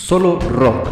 [0.00, 0.88] Solo Rock.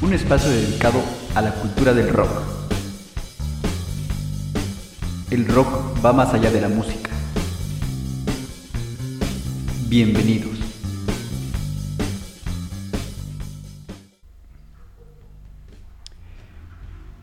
[0.00, 1.00] Un espacio dedicado
[1.34, 2.30] a la cultura del rock.
[5.30, 5.66] El rock
[6.04, 7.10] va más allá de la música.
[9.88, 10.56] Bienvenidos.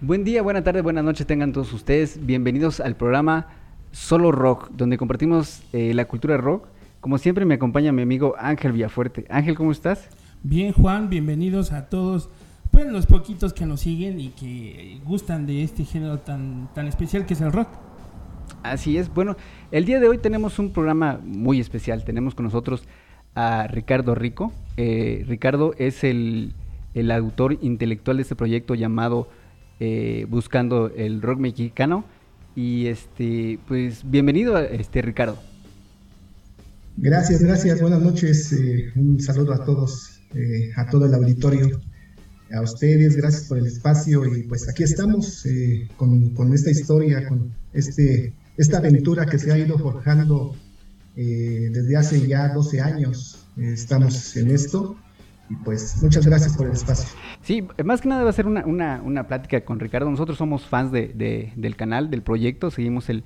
[0.02, 2.26] Buen día, buena tarde, buenas noches tengan todos ustedes.
[2.26, 3.48] Bienvenidos al programa
[3.94, 6.73] Solo Rock, donde compartimos eh, la cultura rock.
[7.04, 9.26] Como siempre me acompaña mi amigo Ángel Villafuerte.
[9.30, 10.08] Ángel, ¿cómo estás?
[10.42, 12.30] Bien, Juan, bienvenidos a todos,
[12.72, 17.26] pues los poquitos que nos siguen y que gustan de este género tan, tan especial
[17.26, 17.68] que es el rock.
[18.64, 19.36] Así es, bueno,
[19.72, 22.06] el día de hoy tenemos un programa muy especial.
[22.06, 22.88] Tenemos con nosotros
[23.36, 24.54] a Ricardo Rico.
[24.78, 26.54] Eh, Ricardo es el,
[26.94, 29.28] el, autor intelectual de este proyecto llamado
[29.82, 32.06] eh, Buscando el Rock Mexicano.
[32.56, 35.38] Y este, pues bienvenido, este Ricardo.
[36.98, 37.82] Gracias, gracias.
[37.82, 38.54] Buenas noches.
[38.54, 41.82] Eh, un saludo a todos, eh, a todo el auditorio,
[42.54, 43.16] a ustedes.
[43.16, 48.34] Gracias por el espacio y pues aquí estamos eh, con, con, esta historia, con este,
[48.58, 50.56] esta aventura que se ha ido forjando
[51.16, 53.46] desde hace ya 12 años.
[53.58, 54.96] estamos en esto
[55.48, 57.08] y pues muchas gracias por el espacio.
[57.42, 60.10] Sí, más que nada va a ser una, una, una plática con Ricardo.
[60.10, 63.24] Nosotros somos fans de, de, del canal, del proyecto, seguimos el,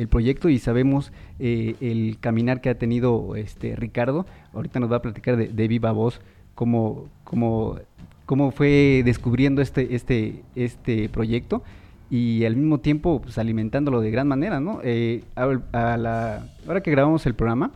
[0.00, 4.26] el proyecto y sabemos eh, el caminar que ha tenido este Ricardo.
[4.54, 6.20] Ahorita nos va a platicar de, viva voz
[6.54, 7.78] cómo, cómo,
[8.24, 11.62] cómo fue descubriendo este, este, este proyecto
[12.08, 14.80] y al mismo tiempo pues, alimentándolo de gran manera, ¿no?
[14.82, 17.70] Eh, a, la hora que grabamos el programa,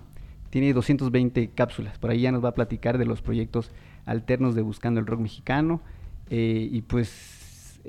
[0.48, 1.98] tiene 220 cápsulas.
[1.98, 3.70] Por ahí ya nos va a platicar de los proyectos
[4.06, 5.82] alternos de Buscando el Rock Mexicano.
[6.30, 7.80] Eh, y pues,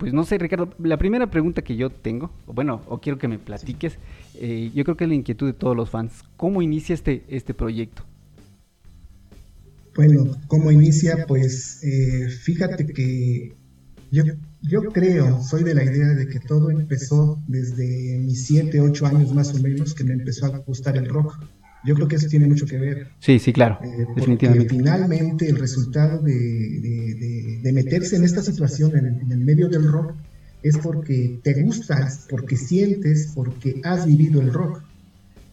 [0.00, 3.28] pues no sé, Ricardo, la primera pregunta que yo tengo, o bueno, o quiero que
[3.28, 3.98] me platiques,
[4.34, 6.24] eh, yo creo que es la inquietud de todos los fans.
[6.38, 8.02] ¿Cómo inicia este, este proyecto?
[9.94, 11.26] Bueno, ¿cómo inicia?
[11.26, 11.82] Pues
[12.42, 13.54] fíjate que
[14.10, 14.24] yo,
[14.62, 19.34] yo creo, soy de la idea de que todo empezó desde mis 7, 8 años
[19.34, 21.44] más o menos, que me empezó a gustar el rock.
[21.84, 23.08] Yo creo que eso tiene mucho que ver.
[23.20, 23.78] Sí, sí, claro.
[23.82, 24.68] Eh, definitivamente.
[24.68, 29.68] finalmente el resultado de, de, de, meterse en esta situación, en el, en el, medio
[29.68, 30.14] del rock,
[30.62, 34.82] es porque te gustas, porque sientes, porque has vivido el rock.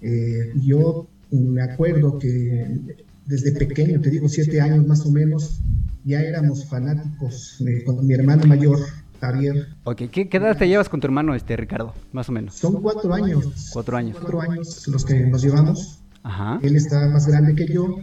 [0.02, 2.96] Eh, yo me acuerdo que
[3.26, 5.60] desde pequeño, te digo siete años más o menos,
[6.04, 8.80] ya éramos fanáticos eh, con mi hermano mayor,
[9.20, 9.68] Javier.
[9.84, 12.56] Ok, ¿Qué, ¿qué, edad te llevas con tu hermano, este Ricardo, más o menos?
[12.56, 13.70] Son cuatro años.
[13.74, 14.18] Cuatro años.
[14.18, 16.00] Cuatro años los que nos llevamos.
[16.28, 16.60] Ajá.
[16.62, 18.00] Él está más grande que yo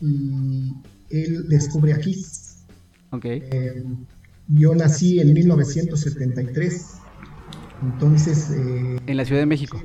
[0.00, 0.72] y
[1.10, 2.64] él descubre a Kiss.
[3.10, 3.24] Ok.
[3.24, 3.84] Eh,
[4.48, 6.86] yo nací en 1973,
[7.82, 8.50] entonces...
[8.50, 9.82] Eh, ¿En la Ciudad de México?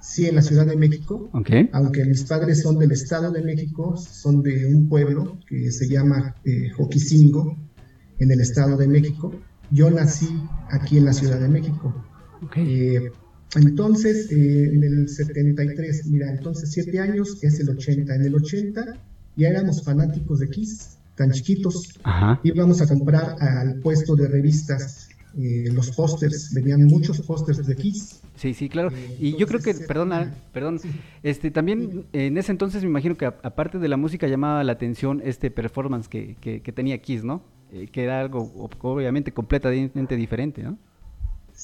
[0.00, 1.30] Sí, en la Ciudad de México.
[1.32, 1.70] Okay.
[1.72, 6.34] Aunque mis padres son del Estado de México, son de un pueblo que se llama
[6.44, 7.56] eh, Joquicingo,
[8.18, 9.32] en el Estado de México.
[9.70, 10.28] Yo nací
[10.70, 12.04] aquí en la Ciudad de México.
[12.46, 12.96] Okay.
[12.96, 13.12] Eh,
[13.54, 18.14] entonces, eh, en el 73, mira, entonces 7 años es el 80.
[18.14, 18.96] En el 80
[19.36, 21.98] ya éramos fanáticos de Kiss, tan chiquitos.
[22.02, 22.40] Ajá.
[22.42, 25.08] Íbamos a comprar al puesto de revistas
[25.38, 28.20] eh, los pósters, venían muchos pósters de Kiss.
[28.36, 28.90] Sí, sí, claro.
[28.94, 30.80] Eh, y yo creo que, perdona, perdón,
[31.22, 35.22] este también en ese entonces me imagino que aparte de la música llamaba la atención
[35.24, 37.42] este performance que, que, que tenía Kiss, ¿no?
[37.72, 38.52] Eh, que era algo
[38.82, 40.76] obviamente completamente diferente, ¿no?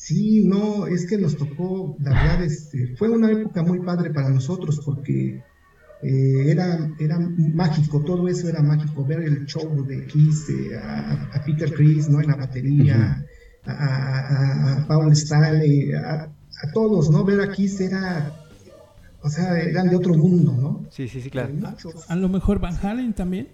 [0.08, 4.30] Sí, no, es que nos tocó, la verdad, este, fue una época muy padre para
[4.30, 5.42] nosotros porque
[6.02, 11.28] eh, era, era mágico, todo eso era mágico, ver el show de Kiss, eh, a,
[11.34, 12.22] a, Peter Chris, ¿no?
[12.22, 13.22] En la batería,
[13.66, 13.70] uh -huh.
[13.70, 16.32] a, a, Paul Stanley, a,
[16.72, 17.22] todos, ¿no?
[17.22, 18.32] Ver a Kiss era,
[19.20, 20.86] o sea, eran de otro mundo, ¿no?
[20.91, 21.52] Sí, sí, sí, claro.
[22.08, 23.48] A, lo mejor Van Halen también.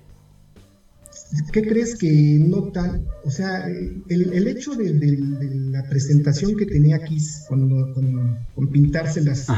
[1.53, 6.57] ¿Qué crees que no tan, o sea, el, el hecho de, de, de, la presentación
[6.57, 9.49] que tenía Kiss con, con, con pintárselas,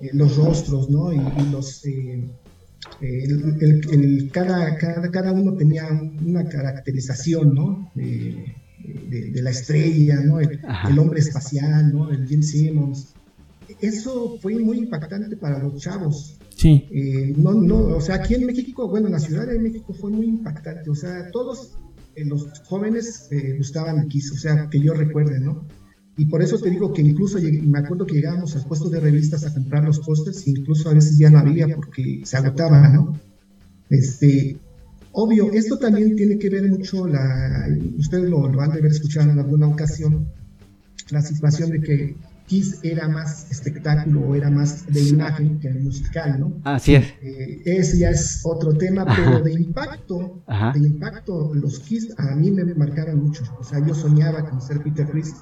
[0.00, 1.12] eh, los rostros, ¿no?
[1.12, 2.28] Y, y los, eh,
[3.00, 5.88] el, el, cada, cada, cada, uno tenía
[6.24, 7.90] una caracterización, ¿no?
[7.94, 8.54] De,
[8.84, 10.40] de la estrella, ¿no?
[10.40, 10.60] El,
[10.98, 12.10] hombre espacial, ¿no?
[12.10, 13.14] El Jim Simmons.
[13.80, 16.38] Eso fue muy impactante para los chavos.
[16.56, 16.86] Sí.
[16.90, 20.10] Eh, no, no, o sea, aquí en México, bueno, en la Ciudad de México fue
[20.10, 20.88] muy impactante.
[20.90, 21.78] O sea, todos
[22.14, 25.66] eh, los jóvenes eh, gustaban Kiss, o sea, que yo recuerde, ¿no?
[26.16, 29.44] Y por eso te digo que incluso me acuerdo que llegábamos al puesto de revistas
[29.44, 33.18] a comprar los pósters, incluso a veces ya no había porque se agotaba, ¿no?
[33.90, 34.56] Este,
[35.10, 37.66] obvio, esto también tiene que ver mucho, la,
[37.98, 40.28] ustedes lo, lo han de haber escuchado en alguna ocasión,
[41.10, 42.16] la situación de que
[42.46, 46.60] Kiss era más espectáculo o era más de imagen que musical, ¿no?
[46.64, 47.06] Así es.
[47.22, 50.42] Eh, ese ya es otro tema, pero de impacto,
[50.74, 53.42] de impacto, los Kiss a mí me marcaron mucho.
[53.58, 55.34] O sea, yo soñaba con ser Peter Chris.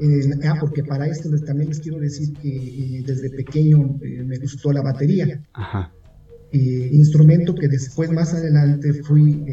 [0.00, 4.72] Eh, ah, porque para esto también les quiero decir que eh, desde pequeño me gustó
[4.72, 5.42] la batería.
[5.54, 5.92] Ajá.
[6.52, 9.44] instrumento que después más adelante fui,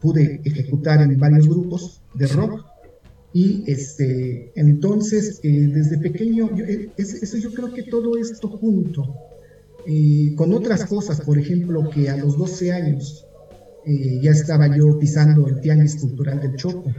[0.00, 2.67] pude ejecutar en varios grupos de rock
[3.32, 9.14] y este, entonces, eh, desde pequeño, yo, eh, eso yo creo que todo esto junto,
[9.86, 13.24] eh, con otras cosas, por ejemplo, que a los 12 años
[14.20, 16.92] ya estaba yo pisando el tianguis cultural del Choco,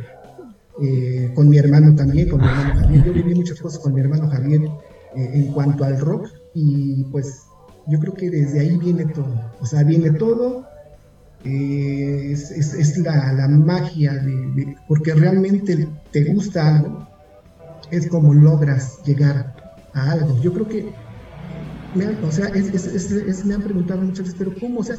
[1.36, 3.06] con mi hermano también, con mi hermano Javier.
[3.06, 4.62] Yo viví muchas cosas con mi hermano Javier
[5.16, 7.42] en cuanto al rock, y pues
[7.86, 9.52] yo creo que desde ahí viene todo.
[9.62, 10.66] O sea, viene todo
[11.46, 17.08] eh, es, la, magia de, porque realmente te gusta algo,
[17.92, 19.56] es como logras llegar
[19.94, 20.42] a algo.
[20.42, 20.94] Yo creo que,
[21.96, 22.52] me han, o sea,
[23.46, 24.82] me han preguntado muchas veces, pero ¿cómo?
[24.82, 24.96] O sea,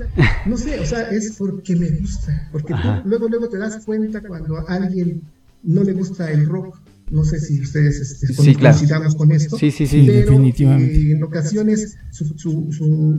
[0.47, 4.57] no sé, o sea, es porque me gusta, porque luego, luego te das cuenta cuando
[4.59, 5.23] a alguien
[5.63, 6.81] no le gusta el rock.
[7.11, 9.59] No sé si ustedes este, coincidamos con esto.
[9.59, 10.95] Sí, sí, sí, pero, definitivamente.
[10.95, 11.99] Eh, en ocasiones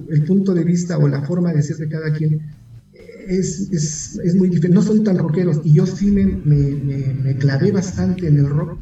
[0.09, 2.39] el punto de vista o la forma de ser de cada quien
[3.39, 7.35] es, es, es, muy diferente, no son tan rockeros y yo sí me, me, me,
[7.37, 8.79] clavé bastante en el rock,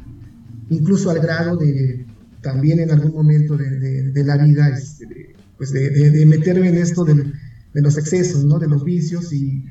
[0.70, 2.04] incluso al grado de
[2.40, 7.32] también en algún momento de, de, la vida, este, pues de, meterme en esto de,
[7.74, 8.58] los excesos, ¿no?
[8.58, 9.64] de los vicios y,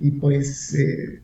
[0.00, 1.22] y pues eh,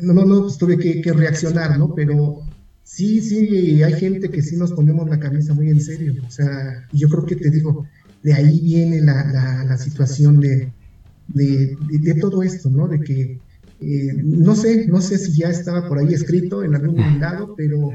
[0.00, 1.94] no, no, no, pues tuve que, que, reaccionar, ¿no?
[1.94, 2.40] Pero
[2.84, 6.86] sí, sí, hay gente que sí nos ponemos la camisa muy en serio, o sea,
[6.92, 7.86] yo creo que te digo,
[8.22, 10.72] de ahí viene la, la, la situación de
[11.28, 11.76] de,
[12.20, 12.88] todo esto, ¿no?
[12.88, 13.40] De que,
[13.80, 17.90] eh, no sé, no sé si ya estaba por ahí escrito en algún lado, pero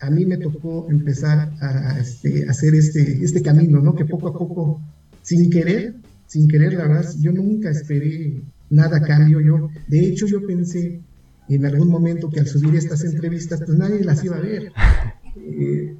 [0.00, 3.94] a mí me tocó empezar a, este, hacer este, este camino, ¿no?
[3.94, 4.80] Que poco a poco,
[5.22, 5.94] sin querer,
[6.26, 9.40] sin querer, la verdad, yo nunca esperé nada a cambio.
[9.40, 11.00] Yo, de hecho, yo pensé
[11.48, 14.72] en algún momento que al subir estas entrevistas, pues nadie las iba a ver.
[15.40, 15.94] Eh,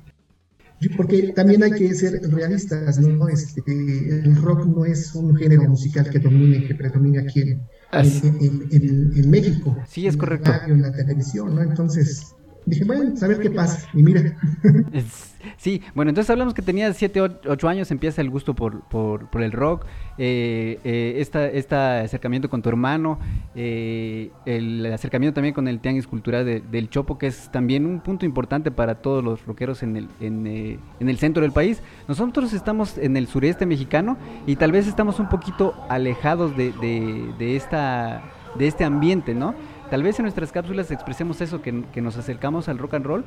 [0.97, 3.29] porque también hay que ser realistas, ¿no?
[3.29, 9.31] Este, el rock no es un género musical que domine, que predomine aquí en, en,
[9.31, 9.77] México.
[9.89, 10.51] Sí, es correcto.
[10.51, 11.63] En la radio, en la televisión, ¿no?
[11.63, 12.35] Entonces,
[12.69, 13.89] dije, bueno, a ver qué pasa.
[13.95, 14.37] Y mira.
[15.57, 19.43] Sí, bueno, entonces hablamos que tenía 7, 8 años, empieza el gusto por, por, por
[19.43, 19.87] el rock,
[20.17, 23.19] eh, eh, este acercamiento con tu hermano,
[23.55, 28.27] eh, el acercamiento también con el Tianguis Cultural del Chopo, que es también un punto
[28.27, 31.83] importante para todos los rockeros en el, en, eh, en el centro del país.
[32.09, 34.17] Nosotros estamos en el sureste mexicano
[34.47, 38.23] y tal vez estamos un poquito alejados de, de, de esta,
[38.59, 39.55] de este ambiente, ¿no?
[39.91, 43.25] Tal vez en nuestras cápsulas expresemos eso, que, nos acercamos al rock and roll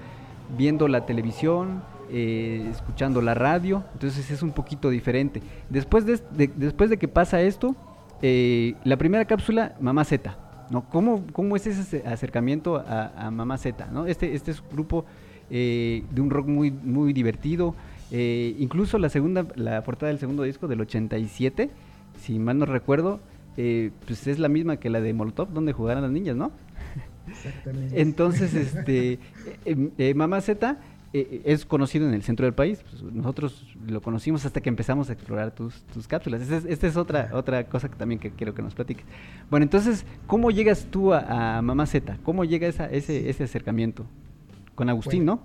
[0.55, 1.81] viendo la televisión,
[2.11, 5.41] eh, escuchando la radio, entonces es un poquito diferente.
[5.69, 6.19] Después de,
[6.55, 7.75] después de que pasa esto,
[8.21, 10.37] eh, la primera cápsula, Mamá Z,
[10.69, 10.87] ¿no?
[10.89, 13.87] ¿Cómo, cómo es ese acercamiento a, Mamá Z?
[13.91, 14.05] ¿no?
[14.05, 15.05] Este, este es un grupo
[15.49, 17.73] eh, de un rock muy, muy divertido,
[18.11, 21.71] incluso la segunda, la portada del segundo disco del 87,
[22.19, 23.19] si mal no recuerdo,
[23.57, 26.51] eh, pues es la misma que la de Molotov, donde jugaran las niñas, ¿no?
[27.27, 28.01] Exactamente.
[28.01, 29.19] Entonces, este,
[29.65, 30.79] eh, eh, Mamá Z
[31.13, 32.79] es conocido en el centro del país.
[32.89, 36.41] Pues, nosotros lo conocimos hasta que empezamos a explorar tus, tus cápsulas.
[36.49, 39.05] Esta es, otra, otra cosa que también que quiero que nos platiques.
[39.49, 42.17] Bueno, entonces, ¿cómo llegas tú a, Mamá Z?
[42.23, 44.05] ¿Cómo llega esa, ese, ese acercamiento?
[44.73, 45.43] Con Agustín, ¿no?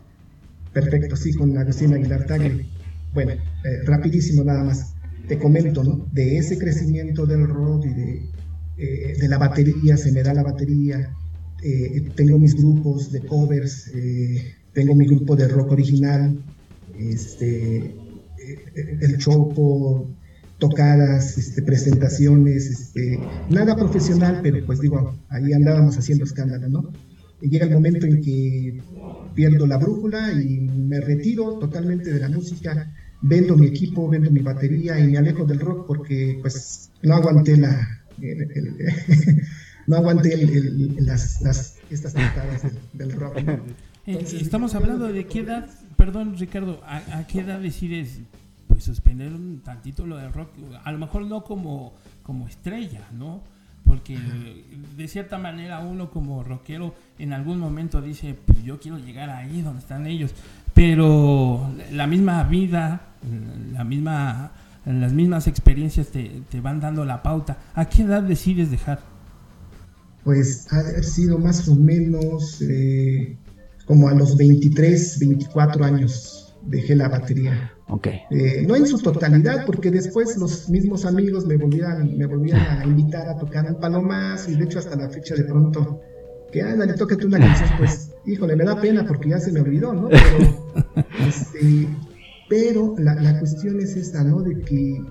[0.73, 2.67] Perfecto, sí, con Agustín Aguilar Tagle.
[3.13, 3.33] Bueno,
[3.87, 4.96] rapidísimo nada más
[5.29, 6.07] te comento, ¿no?
[6.13, 8.23] De ese crecimiento del rock y de,
[8.79, 11.15] eh, la batería, se me da la batería,
[11.63, 16.39] eh, tengo mis grupos de covers, eh, tengo mi grupo de rock original,
[16.99, 17.95] este,
[19.01, 20.11] el chopo,
[20.59, 23.19] tocadas, este, presentaciones, este,
[23.51, 26.93] nada profesional, pero pues digo, ahí andábamos haciendo escándalo, ¿no?
[27.41, 28.81] Y llega el momento en que
[29.35, 32.95] pierdo la brújula y me retiro totalmente de la música
[33.29, 37.57] vendo mi equipo, vendo mi batería y me alejo del rock porque pues no aguanté
[37.57, 38.03] la...
[39.87, 40.37] no aguanté
[41.01, 43.39] las, las, estas cantadas del, rock.
[44.07, 48.21] Eh, estamos hablando de qué edad, perdón Ricardo, ¿a, qué edad decides
[48.69, 50.51] pues suspender un tantito lo del rock?
[50.85, 53.43] A lo mejor no como, como estrella, ¿no?
[53.85, 54.19] Porque
[54.97, 59.63] de cierta manera uno como rockero en algún momento dice, pues yo quiero llegar ahí
[59.63, 60.35] donde están ellos
[60.77, 63.01] pero la misma vida,
[63.73, 64.53] la misma,
[64.85, 67.57] las mismas experiencias te, te, van dando la pauta.
[67.75, 69.01] ¿A qué edad decides dejar?
[70.23, 73.39] Pues ha sido más o menos eh,
[73.87, 77.73] como a los 23, 24 años, dejé la batería.
[77.89, 78.21] Okay.
[78.31, 82.85] Eh, no en su totalidad, porque después los mismos amigos me volvían, me volvían a
[82.85, 86.03] invitar a tocar un palo más, y de hecho hasta la fecha de pronto,
[86.53, 89.93] que ándale, tócate una canción, pues, híjole, me da pena porque ya se me olvidó,
[89.93, 90.09] ¿no?
[90.09, 91.89] Pero, este,
[92.49, 94.43] pero la, la cuestión es esta, ¿no?
[94.43, 95.03] De que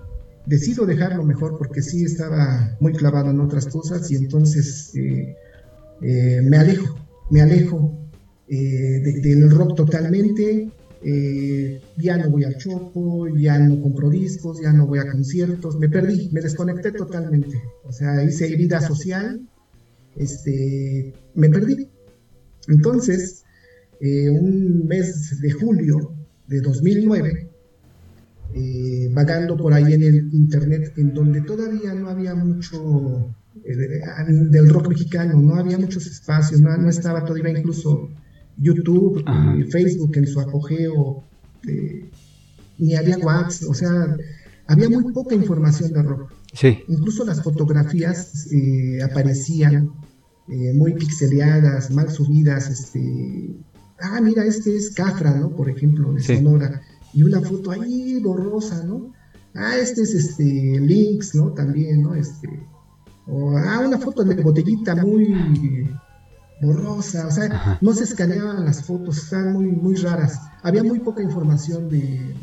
[0.45, 5.35] decido dejarlo mejor porque sí estaba muy clavado en otras cosas y entonces eh,
[6.01, 6.95] eh, me alejo,
[7.29, 7.97] me alejo
[8.47, 10.69] eh, del rock totalmente.
[11.97, 15.89] ya no voy al chopo, ya no compro discos, ya no voy a conciertos, me
[15.89, 17.61] perdí, me desconecté totalmente.
[17.83, 19.41] O sea, hice vida social,
[20.15, 21.89] este, me perdí.
[22.67, 23.43] Entonces,
[24.01, 26.15] un mes de julio
[26.47, 27.49] de 2009,
[28.57, 34.01] eh, vagando por ahí en el internet, en donde todavía no había mucho eh,
[34.49, 38.09] del rock mexicano, no había muchos espacios, no, estaba todavía incluso
[38.57, 41.23] YouTube, eh, Facebook en su apogeo,
[42.77, 44.15] ni había WhatsApp, o sea,
[44.67, 46.31] había muy poca información de rock.
[46.53, 46.79] Sí.
[46.87, 48.47] Incluso las fotografías
[49.03, 49.91] aparecían
[50.47, 53.55] muy pixeleadas, mal subidas, este,
[53.99, 55.49] ah, mira, este es Cafra, ¿no?
[55.49, 56.81] Por ejemplo, de Sonora
[57.13, 59.13] y una foto ahí borrosa, ¿no?
[59.55, 61.51] Ah, este es este Links, ¿no?
[61.53, 62.13] También, ¿no?
[62.13, 62.47] Este,
[63.27, 65.89] o, ah, una foto de botellita muy
[66.61, 70.39] borrosa, o sea, no se escaneaban las fotos, estaban muy, muy raras.
[70.63, 72.35] Había muy poca información de,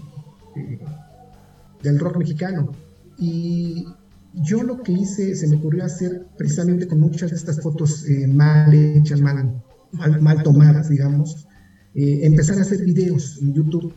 [1.82, 2.72] del rock mexicano.
[3.18, 3.86] Y
[4.34, 8.26] yo lo que hice, se me ocurrió hacer precisamente con muchas de estas fotos eh,
[8.26, 9.62] mal hechas, mal,
[9.92, 11.46] mal, tomadas, digamos,
[11.94, 13.92] eh, empezar a hacer videos en YouTube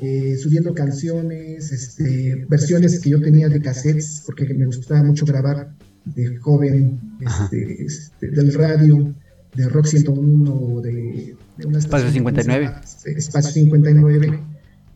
[0.00, 5.76] eh, subiendo canciones, este, versiones que yo tenía de cassettes, porque me gustaba mucho grabar
[6.04, 9.14] de joven, este, este, del radio,
[9.54, 12.70] de Rock 101 de, de Espacio 59.
[13.04, 14.40] Espacio 59.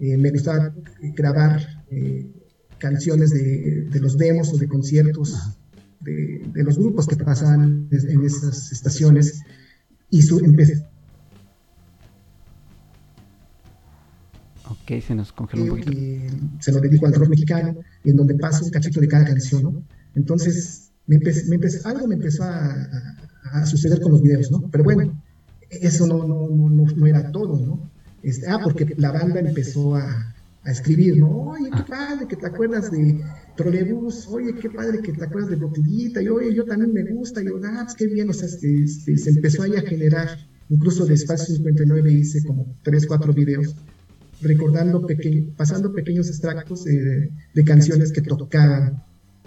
[0.00, 0.74] Eh, me gustaba
[1.14, 1.84] grabar
[2.78, 5.56] canciones de, de, los demos o de conciertos
[6.00, 9.42] de, de, los grupos que pasaban en esas estaciones.
[10.10, 10.84] Y su, empecé,
[14.68, 15.90] Ok, se nos congeló un poquito.
[16.60, 19.82] se lo dedico al rock mexicano, en donde paso un cachito de cada canción, ¿no?
[20.14, 24.68] Entonces, me empecé, algo me empezó a, suceder con los videos, ¿no?
[24.70, 25.22] Pero bueno,
[25.70, 27.90] eso no, no, no, no era todo, ¿no?
[28.22, 30.35] Este, ah, porque la banda empezó a,
[30.66, 31.30] a escribir, ¿no?
[31.50, 33.20] Oye, qué padre que te acuerdas de
[33.56, 37.40] Trolebús, oye, qué padre que te acuerdas de Botellita, y oye, yo también me gusta,
[37.40, 40.28] y yo, ah, pues qué bien, o sea, este, este, se empezó ahí a generar,
[40.68, 43.76] incluso de Espacio 59 hice como 3, 4 videos
[44.42, 45.06] recordando,
[45.56, 47.30] pasando pequeños extractos de,
[47.64, 49.02] canciones que tocaban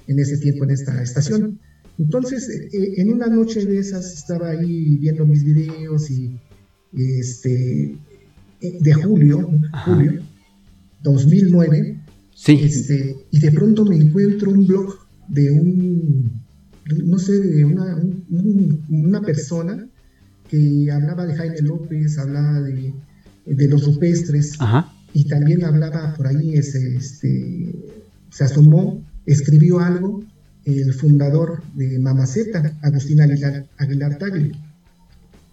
[0.08, 1.60] en ese tiempo en esta estación.
[2.00, 6.40] Entonces, eh, en una noche de esas estaba ahí viendo mis videos y
[6.94, 7.98] este
[8.62, 9.48] eh, de julio,
[9.86, 10.24] julio
[11.04, 12.04] 2009,
[12.34, 12.60] sí.
[12.64, 14.96] Este, y de pronto me encuentro un blog
[15.28, 16.42] de un,
[17.06, 17.98] no sé, de una,
[18.90, 19.88] una persona
[20.50, 22.94] que hablaba de Jaime López, hablaba de
[23.50, 24.58] de los rupestres.
[25.14, 27.74] Y también hablaba por ahí, ese, este,
[28.30, 30.24] se asomó, escribió algo
[30.66, 34.20] el fundador de Mamaceta, Agustín Aguilar, Aguilar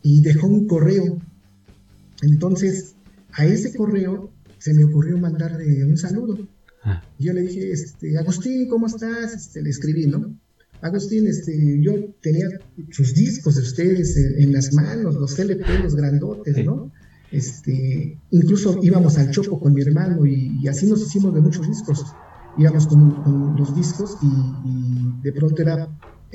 [0.02, 1.18] y dejó un correo.
[2.20, 2.96] Entonces,
[3.32, 6.48] a ese correo se me ocurrió mandarle un saludo.
[6.82, 7.02] Ah.
[7.18, 9.34] Yo le dije, este, Agustín, ¿cómo estás?
[9.34, 10.38] Este, le escribí, ¿no?
[10.82, 12.46] Agustín, este, yo tenía
[12.90, 16.92] sus discos de ustedes en, las manos, los LP, los grandotes, ¿no?
[17.32, 22.04] Este, incluso íbamos al Chopo con mi hermano y, así nos hicimos de muchos discos.
[22.58, 25.88] Íbamos con, los discos y, de pronto era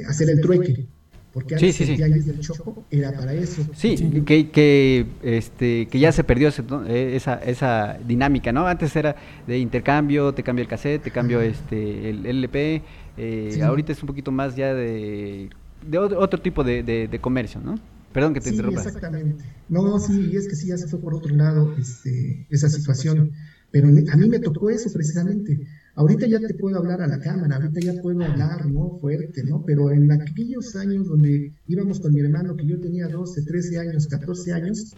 [0.08, 0.88] hacer el trueque.
[1.33, 3.65] Porque antes sí, del Chopo era para eso.
[3.73, 3.95] Sí,
[4.25, 6.50] Que, que, este, que ya se perdió
[6.88, 8.67] eh, esa, esa dinámica, ¿no?
[8.67, 9.15] Antes era
[9.47, 12.81] de intercambio, te cambio el cassette, te cambio este, el LP.
[13.17, 15.50] Eh, ahorita es un poquito más ya de,
[15.88, 17.79] de otro, tipo de, de comercio, ¿no?
[18.13, 18.81] Perdón que te sí, interrumpa.
[18.81, 19.43] Exactamente.
[19.69, 23.31] No, sí, es que sí, ya se fue por otro lado este, esa situación.
[23.71, 25.59] Pero a mí me tocó eso precisamente.
[25.95, 28.98] Ahorita ya te puedo hablar a la cámara, ahorita ya puedo hablar, ¿no?
[29.00, 29.63] Fuerte, ¿no?
[29.65, 34.07] Pero en aquellos años donde íbamos con mi hermano, que yo tenía 12, 13 años,
[34.07, 34.95] 14 años,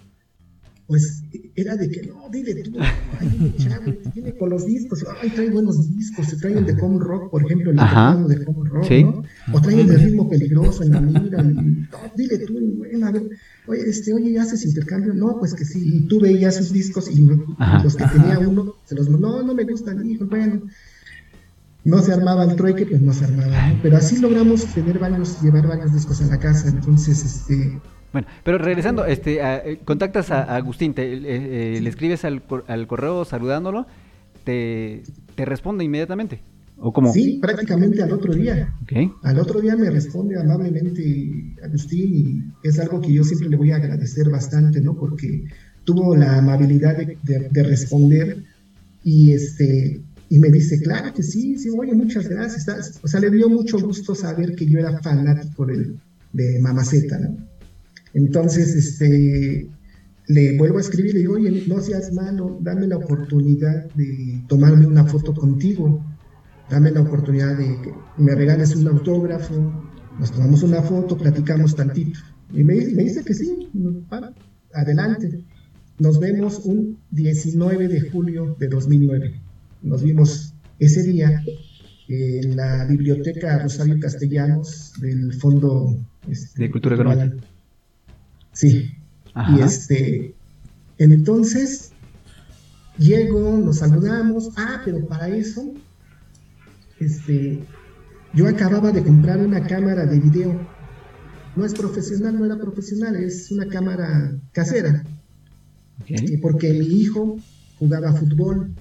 [0.93, 1.23] pues
[1.55, 2.77] era de que no, dile tú,
[3.19, 7.31] ay, chavo, viene con los discos, ay, trae buenos discos, se traen de com rock,
[7.31, 9.23] por ejemplo, el teclado de com rock, ¿no?
[9.53, 13.23] O traen de ritmo peligroso en la mira, y, no, dile tú, bueno, a ver,
[13.65, 15.15] oye, este, oye, ¿haces intercambio?
[15.15, 17.27] No, pues que sí, y tú veías sus discos y
[17.83, 20.61] los que tenía uno, se los no, no me gustan, hijo, bueno,
[21.85, 23.79] no se armaba el trueque, pues no se armaba, ¿no?
[23.81, 27.81] Pero así logramos tener varios, llevar varios discos a la casa, entonces, este,
[28.13, 33.25] Bueno, pero regresando, este, eh, contactas a, Agustín, te, eh, le escribes al, al, correo
[33.25, 33.87] saludándolo,
[34.43, 35.03] te,
[35.35, 36.41] te responde inmediatamente.
[36.77, 37.11] ¿O cómo?
[37.11, 38.73] Sí, prácticamente al otro día.
[39.23, 43.71] Al otro día me responde amablemente Agustín y es algo que yo siempre le voy
[43.71, 44.95] a agradecer bastante, ¿no?
[44.95, 45.45] Porque
[45.83, 47.17] tuvo la amabilidad de,
[47.49, 48.43] de responder
[49.03, 50.01] y este
[50.33, 52.99] y me dice, claro que sí, sí, oye, muchas gracias.
[53.03, 55.93] O sea, le dio mucho gusto saber que yo era fanático de,
[56.31, 57.37] de Mamaceta, ¿no?
[58.13, 59.69] Entonces, este,
[60.27, 64.87] le vuelvo a escribir, le digo, oye, no seas malo, dame la oportunidad de tomarme
[64.87, 66.03] una foto contigo,
[66.69, 69.55] dame la oportunidad de que me regales un autógrafo,
[70.19, 72.19] nos tomamos una foto, platicamos tantito.
[72.51, 73.69] Y me, me dice que sí,
[74.73, 75.43] adelante.
[75.99, 79.41] Nos vemos un 19 de julio de 2009
[79.83, 81.43] nos vimos ese día
[82.07, 87.35] en la biblioteca Rosario Castellanos del Fondo este, de Cultura Económica.
[88.53, 88.95] Sí.
[89.35, 90.35] Y este,
[90.97, 91.91] entonces
[92.97, 94.49] llego, nos saludamos.
[94.55, 95.73] Ah, pero para eso,
[96.99, 97.63] este,
[98.33, 100.67] yo acababa de comprar una cámara de video.
[101.55, 105.03] No es profesional, no era profesional, es una cámara casera.
[106.41, 107.37] Porque mi hijo
[107.77, 108.71] jugaba fútbol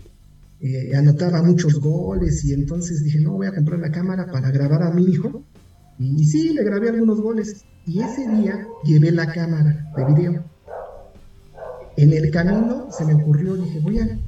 [0.65, 4.85] eh, anotaba muchos goles y entonces dije, no, voy a comprar la cámara para grabar
[4.85, 5.43] a mi hijo.
[5.99, 7.65] Y, sí, le grabé algunos goles.
[7.87, 10.45] Y ese día llevé la cámara de video.
[11.97, 14.19] En el camino se me ocurrió, dije, voy a,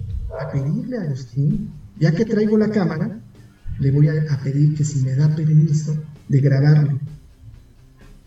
[0.52, 3.20] pedirle a Agustín, ya que traigo la cámara,
[3.78, 5.96] le voy a, pedir que si me da permiso
[6.28, 6.98] de grabarlo.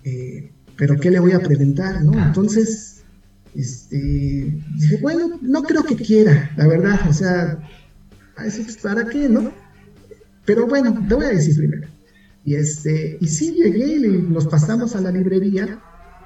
[0.03, 2.03] Eh, pero ¿qué le voy a preguntar?
[2.03, 2.13] ¿no?
[2.13, 3.03] Entonces,
[3.53, 3.97] este,
[4.77, 7.59] dije, bueno, no creo que quiera, la verdad, o sea,
[8.81, 9.51] ¿para qué, no?
[10.45, 11.96] Pero bueno, te voy a decir primero.
[12.47, 15.81] Y, este, y sí llegué y nos pasamos a la librería,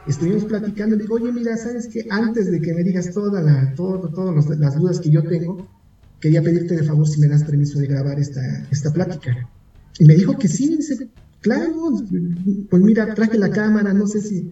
[0.05, 2.05] estuvimos platicando, le digo, oye, mira, ¿sabes qué?
[2.11, 5.67] Antes de que me digas todas la, todo, todas las dudas que yo tengo,
[6.19, 9.49] quería pedirte de favor si me das permiso de grabar esta, esta plática.
[9.97, 11.09] Y me dijo que sí, dice,
[11.39, 11.91] claro,
[12.69, 14.51] pues mira, traje la cámara, no sé si,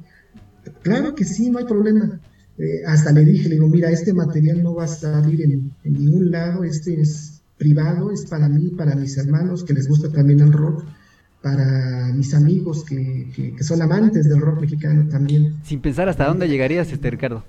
[0.82, 2.20] claro que sí, no hay problema.
[2.58, 5.94] Eh, hasta le dije, le digo, mira, este material no va a salir en, en
[5.94, 10.40] ningún lado, este es privado, es para mí, para mis hermanos que les gusta también
[10.40, 10.84] el rock,
[11.42, 15.56] para mis amigos que, son amantes del rock mexicano también.
[15.64, 17.44] Sin pensar hasta dónde llegarías, este Ricardo.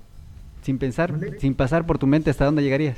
[0.63, 2.97] Sin pensar, sin pasar por tu mente hasta dónde llegarías.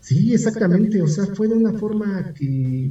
[0.00, 1.00] Sí, exactamente.
[1.02, 2.90] O sea, fue de una forma que,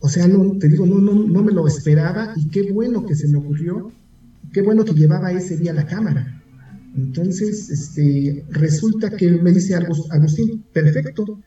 [0.00, 3.14] o sea, no, te digo, no, no, no me lo esperaba y qué bueno que
[3.14, 3.90] se me ocurrió,
[4.52, 6.40] qué bueno que llevaba ese día la cámara.
[6.96, 11.40] Entonces, este, resulta que me dice Agustín, perfecto,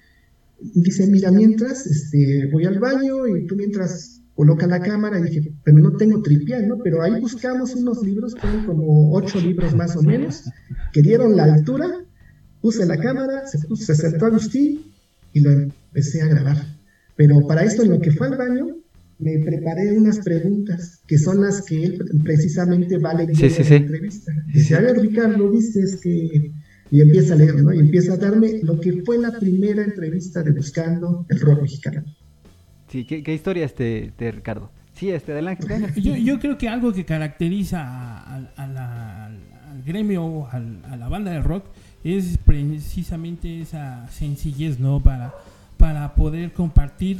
[0.60, 5.54] dice, mira, mientras este, voy al baño y tú mientras coloca la cámara, y dije,
[5.64, 6.80] pero no tengo tripié, ¿no?
[6.80, 10.46] Pero ahí buscamos unos libros, fueron como ocho libros más o menos,
[10.92, 11.88] que dieron la altura,
[12.60, 14.82] puse la cámara, se, se sentó Agustín
[15.32, 16.58] y lo empecé a grabar.
[17.16, 18.78] Pero para esto, en lo que fue al baño,
[19.20, 23.76] me preparé unas preguntas que son las que él precisamente va a leer en la
[23.76, 24.32] entrevista.
[24.52, 26.52] Dice, a ver, Ricardo, dices que
[26.90, 27.72] y empieza a leer, ¿no?
[27.72, 32.04] Y empieza a darme lo que fue la primera entrevista de Buscando el Rock Mexicano.
[32.92, 34.70] Sí, ¿qué, historia este, Ricardo?
[34.94, 35.66] Sí, este, adelante.
[35.96, 39.40] Yo, yo creo que algo que caracteriza al
[39.86, 41.66] gremio, a la banda de rock,
[42.04, 45.00] es precisamente esa sencillez, ¿no?
[45.00, 45.34] Para,
[45.78, 47.20] para poder compartir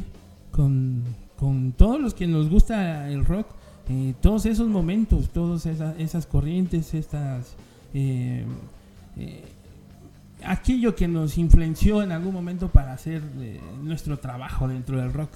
[0.50, 1.02] con,
[1.36, 3.46] con todos los que nos gusta el rock,
[3.88, 7.56] eh, todos esos momentos, todas esas, esas corrientes, estas...
[7.94, 8.44] Eh,
[9.16, 9.44] eh,
[10.44, 13.22] aquello que nos influenció en algún momento para hacer
[13.80, 15.30] nuestro trabajo dentro del rock,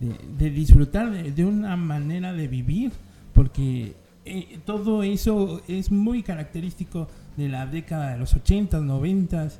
[0.00, 2.92] de, disfrutar de, una manera de vivir,
[3.34, 9.52] porque eh, todo eso es muy característico de la década de los 80s, 90s,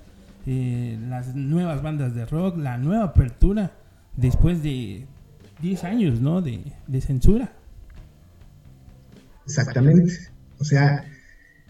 [0.46, 3.72] eh, las nuevas bandas de rock, la nueva apertura
[4.16, 5.06] después de
[5.60, 6.40] 10 años ¿no?
[6.40, 7.52] de censura.
[9.48, 10.12] Exactamente.
[10.58, 11.04] O sea,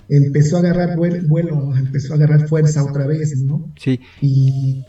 [0.09, 3.73] empezó a agarrar vuelo, empezó a agarrar fuerza otra vez, ¿no?
[3.77, 4.01] Sí.
[4.21, 4.85] Y,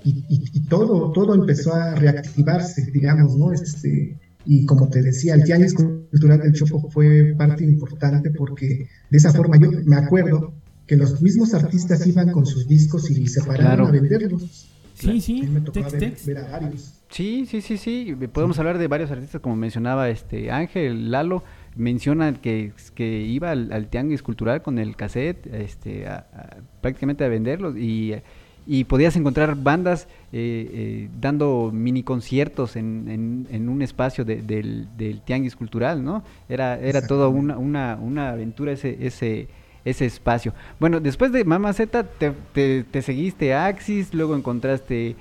[0.70, 3.52] todo, todo empezó a reactivarse, digamos, ¿no?
[3.52, 9.18] Este, y como te decía, el Tianguis Cultural del Chopo fue parte importante porque de
[9.18, 10.54] esa forma yo me acuerdo
[10.88, 14.70] que los mismos artistas iban con sus discos y se pararon a venderlos.
[14.96, 15.44] Sí, sí.
[15.44, 16.94] Me tocó ver, a varios.
[17.10, 18.16] Sí, sí, sí, sí.
[18.34, 21.44] Podemos hablar de varios artistas, como mencionaba este Ángel, Lalo,
[21.76, 26.06] menciona que, que iba al, tianguis cultural con el cassette este,
[26.82, 28.14] prácticamente a venderlos y,
[28.72, 34.46] y podías encontrar bandas eh, eh, dando mini conciertos en, en, un espacio del,
[34.96, 36.24] del, tianguis cultural, ¿no?
[36.48, 39.48] Era, era toda una, una, una aventura ese, ese,
[39.86, 40.54] ese espacio.
[40.80, 45.16] Bueno, después de Mama Z te, te, seguiste a Axis, luego encontraste,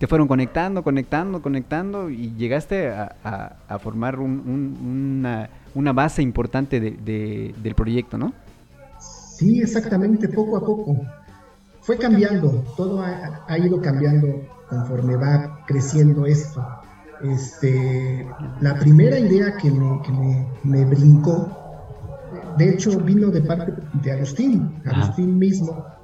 [0.00, 7.74] te fueron conectando, conectando, conectando y llegaste a, formar una, una, base importante de, del
[7.74, 8.32] proyecto, ¿no?
[8.98, 10.96] Sí, exactamente, poco a poco.
[11.82, 16.66] Fue cambiando, todo ha, ido cambiando conforme va creciendo esto.
[17.22, 18.26] Este,
[18.62, 21.58] la primera idea que me, que me, me brincó
[22.56, 25.99] de hecho vino de parte de Agustín, Agustín mismo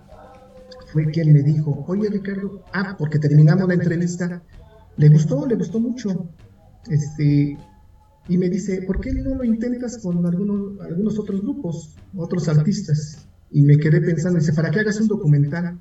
[0.96, 4.42] fue quien me dijo, oye Ricardo, ah, porque terminamos la entrevista,
[4.96, 6.30] le gustó, le gustó mucho,
[6.88, 7.58] este,
[8.28, 13.28] y me dice, ¿por qué no lo intentas con algunos, algunos otros grupos, otros artistas?
[13.50, 15.78] Y me quedé pensando, dice, ¿para qué hagas un documental?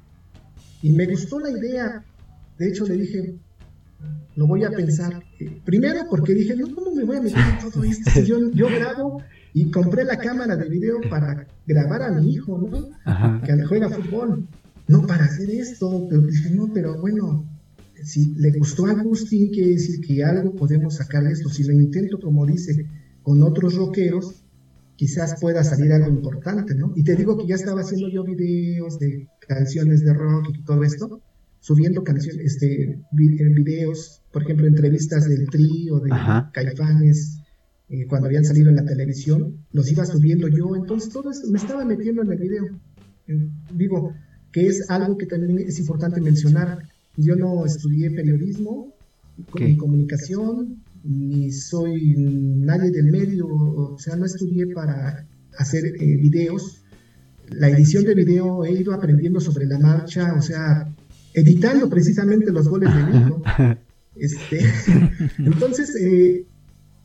[0.82, 2.04] Y me gustó la idea,
[2.58, 3.40] de hecho le dije,
[4.36, 5.24] lo voy a pensar.
[5.64, 8.12] Primero porque dije, no, ¿cómo me voy a meter en todo esto?
[8.12, 9.24] Si yo, yo grabo
[9.54, 13.42] y compré la cámara de video para grabar a mi hijo, ¿no?
[13.44, 14.46] Que juega fútbol.
[14.88, 16.08] No para hacer esto.
[16.10, 17.46] Pero dije, no, pero bueno,
[18.04, 21.50] si le gustó a Agustín, quiere decir que algo podemos sacar de esto.
[21.50, 22.86] Si lo intento, como dice,
[23.24, 24.44] con otros rockeros,
[24.96, 26.94] quizás pueda salir algo importante, ¿no?
[26.96, 30.84] Y te digo que ya estaba haciendo yo videos de canciones de rock y todo
[30.84, 31.22] esto,
[31.60, 36.12] subiendo canciones, este, videos, por ejemplo, entrevistas del trío, de
[36.54, 37.40] Caifanes,
[37.90, 41.58] eh, cuando habían salido en la televisión, los iba subiendo yo, entonces todo eso me
[41.58, 42.66] estaba metiendo en el video.
[43.74, 44.14] digo,
[44.56, 46.88] que es algo que también es importante mencionar.
[47.18, 48.94] Yo no estudié periodismo
[49.60, 56.86] ni comunicación, ni soy nadie del medio, o sea, no estudié para hacer eh, videos.
[57.50, 60.88] La edición de video he ido aprendiendo sobre la marcha, o sea,
[61.34, 63.44] editando precisamente los goles de México.
[64.18, 64.62] Este,
[65.40, 66.46] entonces, eh,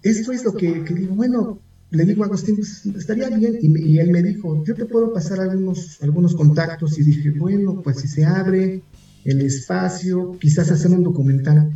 [0.04, 4.10] esto es lo que, digo, bueno, le digo a Agustín, pues, estaría bien, y, él
[4.10, 8.24] me dijo, yo te puedo pasar algunos, algunos contactos, y dije, bueno, pues si se
[8.24, 8.82] abre
[9.24, 11.72] el espacio, quizás hacer un documental.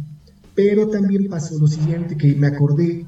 [0.55, 3.07] Pero también pasó lo siguiente, que me acordé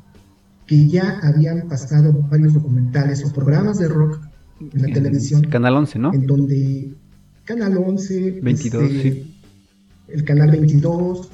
[0.66, 4.20] que ya habían pasado varios documentales o programas de rock
[4.60, 5.44] en la televisión.
[5.44, 6.12] Canal 11, ¿no?
[6.12, 6.92] En donde
[7.44, 9.36] Canal 11, 22, este, sí.
[10.08, 11.30] el Canal 22,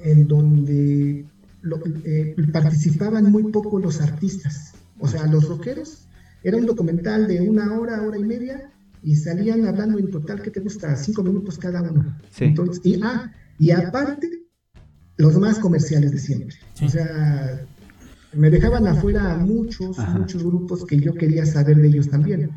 [0.00, 1.24] en donde
[2.04, 4.71] eh, participaban muy poco los artistas,
[5.02, 6.06] o sea, los rockeros.
[6.44, 8.70] Era un documental de una hora, hora y media,
[9.02, 10.96] y salían hablando en total, ¿qué te gusta?
[10.96, 12.16] Cinco minutos cada uno.
[12.38, 14.28] Entonces, y, ah, y aparte,
[15.16, 16.56] los más comerciales de siempre.
[16.82, 17.66] O sea,
[18.32, 22.50] me dejaban afuera muchos, muchos grupos que yo quería saber de ellos también.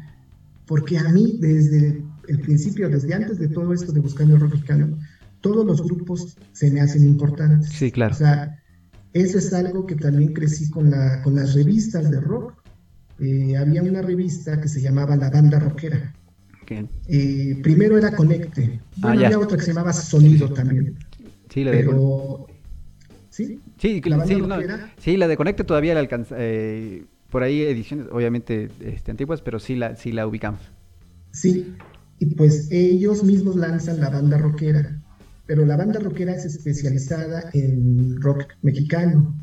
[0.67, 4.53] Porque a mí, desde el principio, desde antes de todo esto de buscar el rock
[4.53, 4.97] mexicano,
[5.41, 7.69] todos los grupos se me hacen importantes.
[7.69, 8.13] Sí, claro.
[8.13, 8.59] O sea,
[9.15, 12.53] eso es algo que también crecí con, la, con las revistas de rock.
[13.19, 16.13] Eh, había una revista que se llamaba La Banda Rockera.
[17.07, 18.81] Eh, primero era Conecte.
[19.01, 20.97] Ah, había otra que se llamaba Sonido también.
[21.49, 21.89] Sí, la de
[23.29, 23.61] ¿Sí?
[23.77, 24.25] Sí, la,
[24.97, 26.35] sí, la de Conecte todavía la alcanza.
[26.37, 30.59] Eh, por ahí ediciones, obviamente este, antiguas, pero sí la, sí la ubicamos.
[31.31, 31.73] Sí,
[32.19, 35.01] y pues ellos mismos lanzan la banda rockera
[35.45, 39.35] pero la banda rockera es especializada en rock mexicano.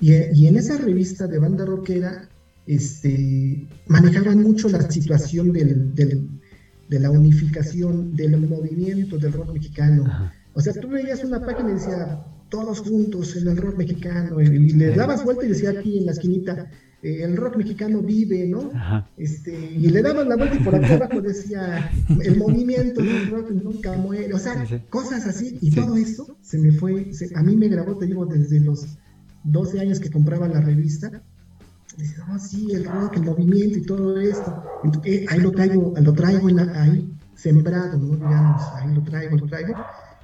[0.00, 0.12] Y,
[0.46, 2.28] en esa revista de banda rockera
[2.66, 10.30] este, manejaban mucho la situación del, de la unificación del movimiento del rock mexicano.
[10.54, 14.70] O sea, tú veías una página y decía, todos juntos en el rock mexicano, y
[14.70, 18.72] le dabas vuelta y decía aquí en la esquinita, eh, el rock mexicano vive, ¿no?
[19.16, 21.90] Este, y le daban la vuelta y por acá abajo decía,
[22.22, 26.72] el movimiento del rock nunca muere, o sea, cosas así, y todo eso se me
[26.72, 28.98] fue, a mí me grabó, te digo, desde los
[29.44, 31.22] 12 años que compraba la revista,
[31.96, 34.64] dice, oh, sí, el rock, el movimiento y todo esto,
[35.04, 38.16] eh, ahí lo traigo, lo traigo ahí sembrado, ¿no?
[38.16, 39.74] Digamos, ahí lo traigo, lo traigo,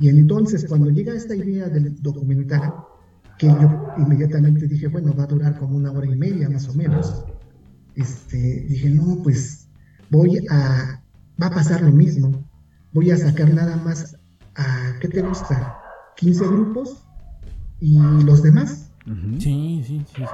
[0.01, 2.75] y entonces cuando llega esta idea del documental,
[3.39, 6.75] que yo inmediatamente dije, bueno, va a durar como una hora y media más o
[6.75, 7.25] menos.
[7.97, 9.69] Este, dije, no, pues
[10.11, 11.03] voy a,
[11.41, 12.45] va a pasar lo mismo.
[12.93, 14.17] Voy a sacar nada más
[14.55, 15.79] a, ¿qué te gusta?
[16.17, 17.05] 15 grupos
[17.81, 18.91] y los demás.
[19.39, 20.25] Sí, sí, sí, sí.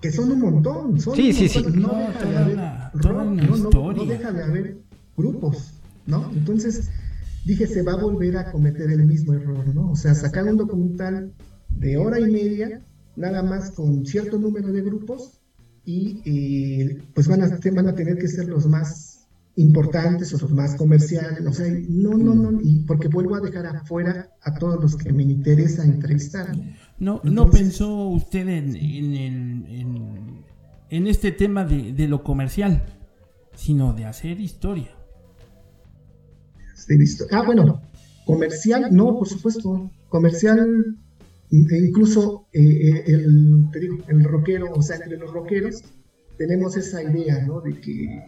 [0.00, 1.00] Que son un montón.
[1.00, 1.64] Son sí, sí, sí.
[1.74, 2.56] No, deja de haber,
[2.94, 4.78] no deja de haber
[5.16, 6.30] grupos, ¿no?
[6.32, 6.90] Entonces
[7.46, 9.92] dije, se va a volver a cometer el mismo error, ¿no?
[9.92, 11.32] O sea, sacar un documental
[11.78, 12.82] de hora y media,
[13.16, 15.40] nada más con cierto número de grupos
[15.84, 20.50] y eh, pues van a, van a tener que ser los más importantes o los
[20.50, 24.80] más comerciales, o sea, no, no, no, y porque vuelvo a dejar afuera a todos
[24.80, 26.48] los que me interesa entrevistar.
[26.98, 30.44] No, no pensó usted en, en, en,
[30.90, 32.84] en este tema de, de, lo comercial.
[33.56, 34.90] sino de hacer historia.
[37.30, 37.80] Ah, bueno,
[38.26, 40.96] comercial, no, por supuesto, comercial,
[41.50, 45.82] incluso eh, eh, el, te digo, el rockero, o sea, entre los rockeros
[46.36, 47.60] tenemos esa idea, ¿no?
[47.60, 48.22] De que,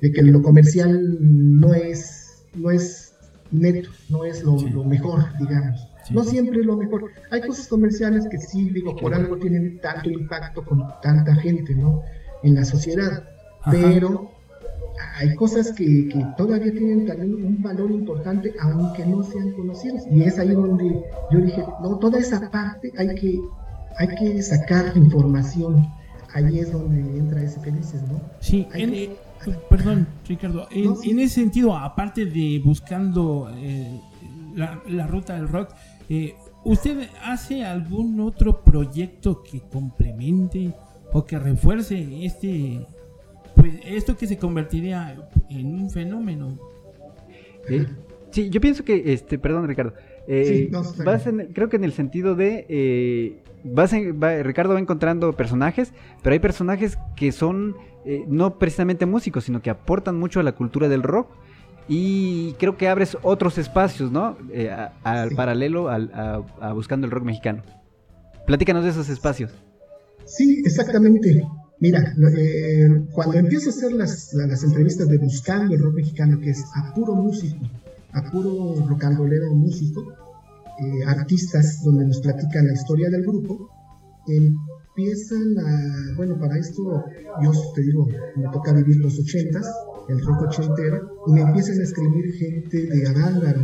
[0.00, 3.14] de que lo comercial no es, no es
[3.50, 5.88] neto, no es lo, mejor, digamos.
[6.10, 7.10] No siempre es lo mejor.
[7.30, 12.02] Hay cosas comerciales que sí, digo, por algo tienen tanto impacto con tanta gente, ¿no?
[12.42, 13.28] En la sociedad.
[13.70, 14.31] Pero
[15.16, 20.02] hay cosas que, que, todavía tienen también un valor importante, aunque no sean conocidos.
[20.10, 23.40] Y es ahí donde yo dije, no, toda esa parte hay que,
[23.98, 25.86] hay que sacar información.
[26.34, 28.20] Ahí es donde entra ese que dices, ¿no?
[28.40, 29.14] Sí, eh,
[29.68, 30.66] perdón, Ricardo.
[30.70, 34.00] En, ese sentido, aparte de buscando eh,
[34.54, 35.70] la, ruta del rock,
[36.08, 40.72] eh, ¿usted hace algún otro proyecto que complemente
[41.12, 42.86] o que refuerce este
[43.62, 45.16] pues esto que se convertiría
[45.48, 46.58] en un fenómeno.
[48.32, 49.94] Sí, yo pienso que, este, perdón Ricardo,
[50.26, 50.68] eh,
[51.54, 55.92] creo que en el sentido de, eh, vas Ricardo va encontrando personajes,
[56.24, 60.56] pero hay personajes que son eh, no precisamente músicos, sino que aportan mucho a la
[60.56, 61.28] cultura del rock
[61.86, 64.38] y creo que abres otros espacios, ¿no?
[65.04, 67.62] al paralelo a buscando el rock mexicano.
[68.44, 69.54] Platícanos de esos espacios.
[70.24, 71.44] Sí, exactamente.
[71.82, 76.50] Mira, eh, cuando empiezo a hacer las, las, entrevistas de Buscando el Rock Mexicano, que
[76.50, 77.58] es a puro músico,
[78.12, 80.00] a puro rocandolero músico,
[80.78, 83.68] eh, artistas donde nos platican la historia del grupo,
[84.28, 87.04] empiezan a, bueno, para esto
[87.42, 89.68] yo te digo, me toca vivir los ochentas,
[90.08, 93.60] el rock ochentero, y me empiezan a escribir gente de Avándaro.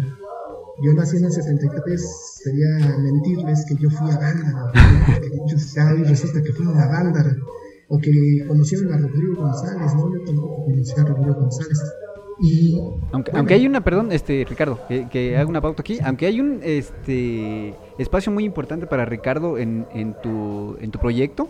[0.82, 2.04] Yo nací en el 73,
[2.42, 4.72] sería mentirles que yo fui a Avándaro,
[5.98, 7.57] y resulta que fui a Avándaro
[7.88, 10.12] o que conocieron a Rodrigo González, ¿no?
[10.12, 11.94] Yo tampoco conocí a Rodrigo González.
[12.40, 16.26] Y, aunque, aunque hay una, perdón, este Ricardo, que, que, haga una pauta aquí, aunque
[16.26, 21.48] hay un este espacio muy importante para Ricardo en, en, tu, en tu proyecto,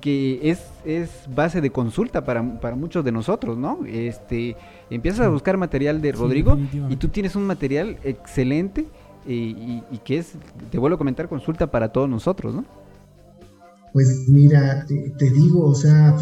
[0.00, 3.80] que es, es base de consulta para, para muchos de nosotros, ¿no?
[3.86, 4.56] Este,
[4.88, 6.56] empiezas a buscar material de Rodrigo
[6.88, 8.86] y tú tienes un material excelente
[9.26, 10.36] y, y, y, que es,
[10.70, 12.64] te vuelvo a comentar, consulta para todos nosotros, ¿no?
[13.92, 16.16] Pues mira, te, digo, o sea,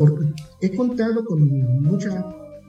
[0.61, 1.47] he contado con
[1.83, 2.25] mucha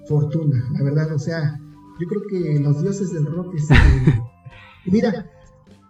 [0.07, 1.59] fortuna, la verdad, o sea,
[1.99, 3.75] yo creo que los dioses del rock, este,
[4.85, 5.29] mira,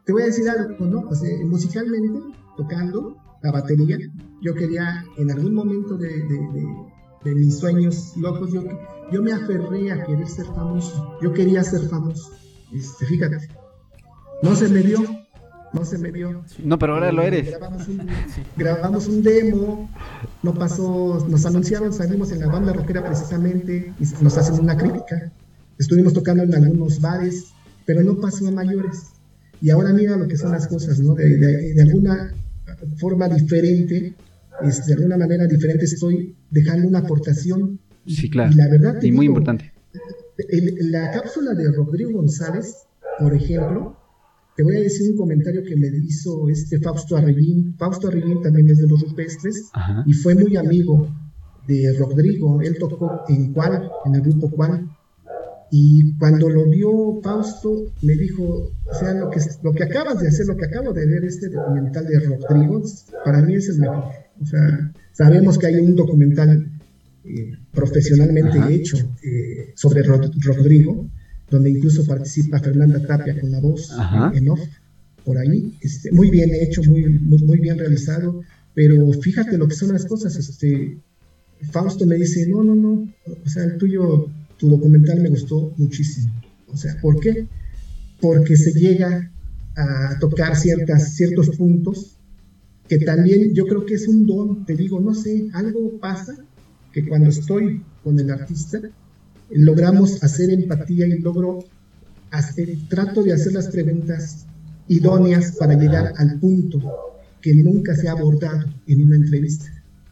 [0.06, 1.02] te voy a decir algo, ¿no?
[1.10, 2.20] O sea, musicalmente,
[2.58, 3.98] tocando la batería,
[4.42, 6.10] yo quería, en algún momento de,
[7.24, 8.64] de, mis sueños locos, yo,
[9.12, 12.32] yo me aferré a querer ser famoso, yo quería ser famoso,
[12.74, 13.38] este, fíjate,
[14.42, 15.00] no se me dio,
[15.74, 16.44] no se me dio.
[16.64, 17.50] No, pero ahora lo eres.
[18.58, 19.90] Grabamos un, demo,
[20.44, 25.32] no pasó, nos anunciaron, salimos en la banda rockera precisamente y nos hacen una crítica.
[25.78, 27.54] Estuvimos tocando en algunos bares,
[27.86, 29.12] pero no pasó a mayores.
[29.62, 31.16] Y ahora mira lo que son las cosas, ¿no?
[31.16, 32.34] De, alguna
[32.98, 34.16] forma diferente,
[34.62, 37.80] este, de alguna manera diferente estoy dejando una aportación.
[38.08, 38.52] Sí, claro.
[38.52, 39.02] Y la verdad.
[39.02, 39.72] Y muy importante.
[40.82, 42.76] la cápsula de Rodrigo González,
[43.20, 43.99] por ejemplo,
[44.60, 47.76] te voy a decir un comentario que me hizo este Fausto Arreguín.
[47.78, 49.72] Fausto Arreguín también es de los rupestres
[50.06, 51.08] y fue muy amigo
[51.66, 52.60] de Rodrigo.
[52.62, 54.86] Él tocó en Cual, en el grupo Cual.
[55.72, 60.28] Y cuando lo vio Fausto, me dijo, o sea, lo que, lo que acabas de
[60.28, 62.84] hacer, lo que acabo de ver, este documental de Rodrigo,
[63.24, 64.04] para mí es el mejor.
[64.42, 66.70] O sea, sabemos que hay un documental
[67.24, 71.10] eh, profesionalmente hecho eh, sobre Rodrigo,
[71.50, 73.92] donde incluso participa Fernanda Tapia con la voz
[74.34, 74.60] en off,
[75.26, 78.42] por ahí, este, muy bien hecho, muy, muy, bien realizado,
[78.74, 80.98] pero fíjate lo que son las cosas, este,
[81.72, 83.10] Fausto me dice, no, no, no,
[83.46, 86.32] o sea, el tuyo, tu documental me gustó muchísimo,
[86.68, 87.48] o sea, ¿por qué?
[88.22, 89.32] Porque se llega
[89.76, 92.18] a tocar ciertas, ciertos puntos
[92.90, 96.36] que también yo creo que es un don, te digo, no sé, algo pasa
[96.92, 98.82] que cuando estoy con el artista,
[99.52, 101.60] logramos hacer empatía y logro
[102.32, 104.46] hacer, trato de hacer las preguntas
[104.88, 106.80] idóneas para llegar al punto
[107.42, 109.66] que nunca se ha abordado en una entrevista.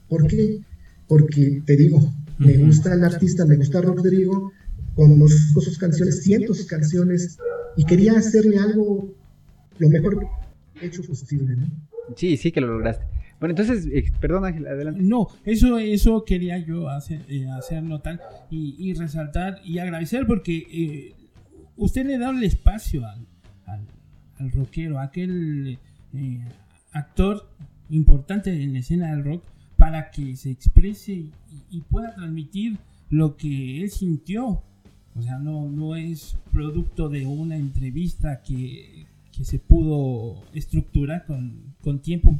[0.08, 0.60] ¿Por qué?
[1.08, 4.52] Porque te digo, me gusta el artista, me gusta Rodrigo,
[4.96, 7.38] conozco sus canciones, siento sus canciones
[7.76, 9.14] y quería hacerle algo
[9.78, 10.28] lo mejor
[10.82, 11.56] hecho posible.
[11.56, 11.68] ¿no?
[12.16, 13.06] Sí, sí que lo lograste.
[13.40, 15.02] Bueno, entonces, eh, perdón Ángel, adelante.
[15.04, 18.20] No, eso, eso quería yo hacer, eh, hacer notar
[18.50, 21.16] y, resaltar y agradecer porque eh,
[21.76, 23.28] usted le da el espacio al,
[24.38, 25.78] al, rockero, aquel
[26.92, 27.48] actor
[27.90, 29.44] importante en la escena del rock
[29.78, 31.26] para que se exprese
[31.70, 32.78] y, pueda transmitir
[33.10, 34.64] lo que él sintió.
[35.16, 41.76] O sea, no, no es producto de una entrevista que, que se pudo estructurar con,
[41.82, 42.40] con, tiempo,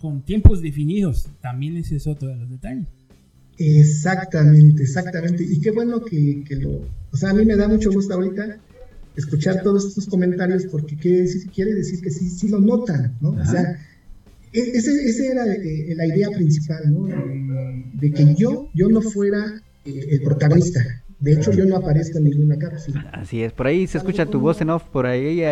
[0.00, 1.28] con tiempos definidos.
[1.40, 2.86] También ese es otro de los detalles.
[3.58, 5.44] Exactamente, exactamente.
[5.44, 6.80] Y qué bueno que, que, lo...
[7.10, 8.58] O sea, a mí me da mucho gusto ahorita
[9.16, 13.30] escuchar todos estos comentarios porque quiere decir, quiere decir que sí, sí lo notan, ¿no?
[13.30, 13.76] O sea,
[14.52, 17.08] e, ese, ese era eh, la idea principal, ¿no?
[17.94, 21.02] De, que yo, yo no fuera eh, el protagonista.
[21.18, 23.10] De hecho, yo no aparezco en ninguna cápsula.
[23.12, 25.42] Así es, por ahí se escucha tu voz en off, por ahí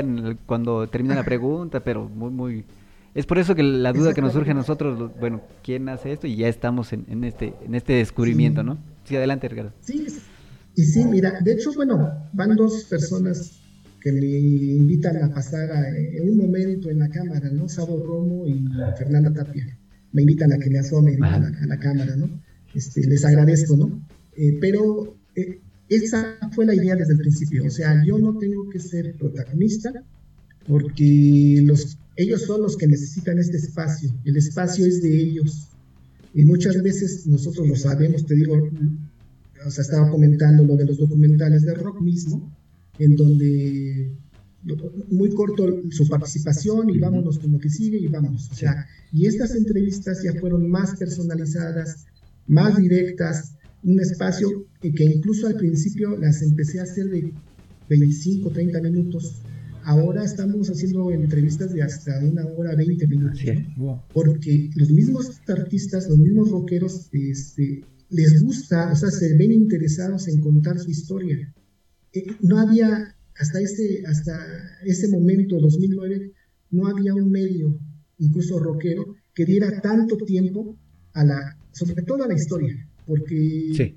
[0.46, 2.64] cuando termina la pregunta, pero muy, muy...
[3.16, 6.26] Es por eso que la duda que nos surge a nosotros, bueno, ¿quién hace esto?
[6.26, 8.76] Y ya estamos en, este, en este descubrimiento, ¿no?
[9.04, 9.72] Sí, adelante, Ricardo.
[9.80, 10.06] Sí,
[10.74, 13.58] y sí, mira, de hecho, bueno, van dos personas
[14.02, 17.70] que me invitan a pasar en un momento en la cámara, ¿no?
[17.70, 19.66] Sabo Romo y Fernanda Tapia.
[20.12, 22.28] Me invitan a que me asome a la, cámara, ¿no?
[22.74, 24.06] Este, les agradezco, ¿no?
[24.36, 27.64] Eh, pero eh, esa fue la idea desde el principio.
[27.64, 30.04] O sea, yo no tengo que ser protagonista
[30.68, 34.10] porque los, ellos son los que necesitan este espacio.
[34.24, 35.68] El espacio es de ellos.
[36.34, 38.54] Y muchas veces nosotros lo sabemos, te digo,
[39.64, 42.54] o estaba comentando lo de los documentales de rock mismo,
[42.98, 44.12] en donde
[45.10, 48.50] muy corto su participación y vámonos como que sigue y vámonos.
[48.50, 48.66] O
[49.12, 52.06] y estas entrevistas ya fueron más personalizadas,
[52.46, 57.32] más directas, un espacio que incluso al principio las empecé a hacer de
[57.88, 59.42] 25, 30 minutos.
[59.86, 63.40] Ahora estamos haciendo entrevistas de hasta una hora 20 minutos.
[64.12, 70.26] Porque los mismos artistas, los mismos rockeros, este, les gusta, o sea, se ven interesados
[70.26, 71.54] en contar su historia.
[72.12, 74.34] Eh, no había, hasta ese, hasta
[74.84, 76.32] ese momento, 2009,
[76.72, 77.78] no había un medio,
[78.18, 80.76] incluso rockero, que diera tanto tiempo
[81.12, 82.74] a la, sobre todo a la historia,
[83.06, 83.96] porque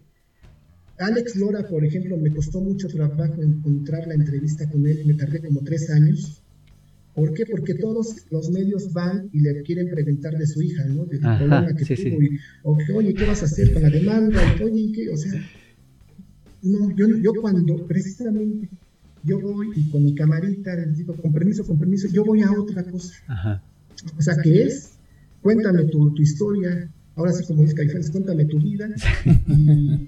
[0.99, 5.41] Alex Lora, por ejemplo, me costó mucho trabajo encontrar la entrevista con él, me tardé
[5.41, 6.43] como tres años,
[7.19, 7.45] ¿Por qué?
[7.45, 11.05] Porque todos los medios van y le quieren preguntar de su hija, ¿no?
[11.05, 12.17] De problema que tuvo.
[12.63, 14.39] o que, oye, ¿qué vas a hacer con la demanda?
[14.57, 15.09] Y, oye, ¿qué?
[15.09, 15.33] O sea,
[16.61, 18.69] no, yo, yo cuando precisamente
[19.23, 22.51] yo voy y con mi camarita les digo, con permiso, con permiso, yo voy a
[22.51, 23.13] otra cosa.
[23.27, 23.63] Ajá.
[24.17, 24.91] O sea, que es,
[25.41, 28.87] cuéntame tu, tu historia, ahora sí como dice Caifanes, cuéntame tu vida.
[29.47, 30.07] y,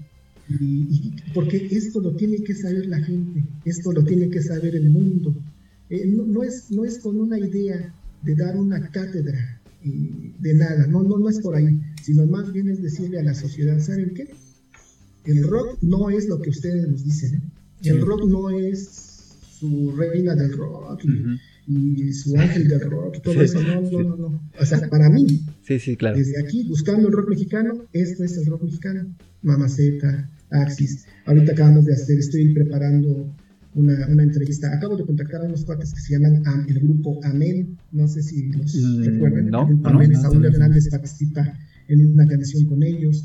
[1.34, 5.34] porque esto lo tiene que saber la gente, esto lo tiene que saber el mundo.
[5.90, 11.02] Eh, no, es, no es con una idea de dar una cátedra de nada, no,
[11.02, 14.28] no, no es por ahí, sino más bien es decirle a la sociedad, ¿saben qué?
[15.24, 17.88] El rock no es lo que ustedes nos dicen, ¿eh?
[17.88, 21.02] el rock no es su reina del rock
[21.66, 25.44] y, su ángel del rock, todo eso, no, no, no, no, o sea, para mí,
[25.62, 26.16] sí, sí, claro.
[26.16, 31.84] desde aquí, buscando el rock mexicano, esto es el rock mexicano, Mamaceta, Axis, ahorita acabamos
[31.84, 33.32] de hacer, estoy preparando
[33.74, 34.72] una, una, entrevista.
[34.72, 38.48] Acabo de contactar a unos cuates que se llaman el grupo Amén, no sé si
[38.52, 39.46] los mm, recuerdan.
[39.48, 43.24] No, el Amén, Saúl Hernández participa en una canción con ellos.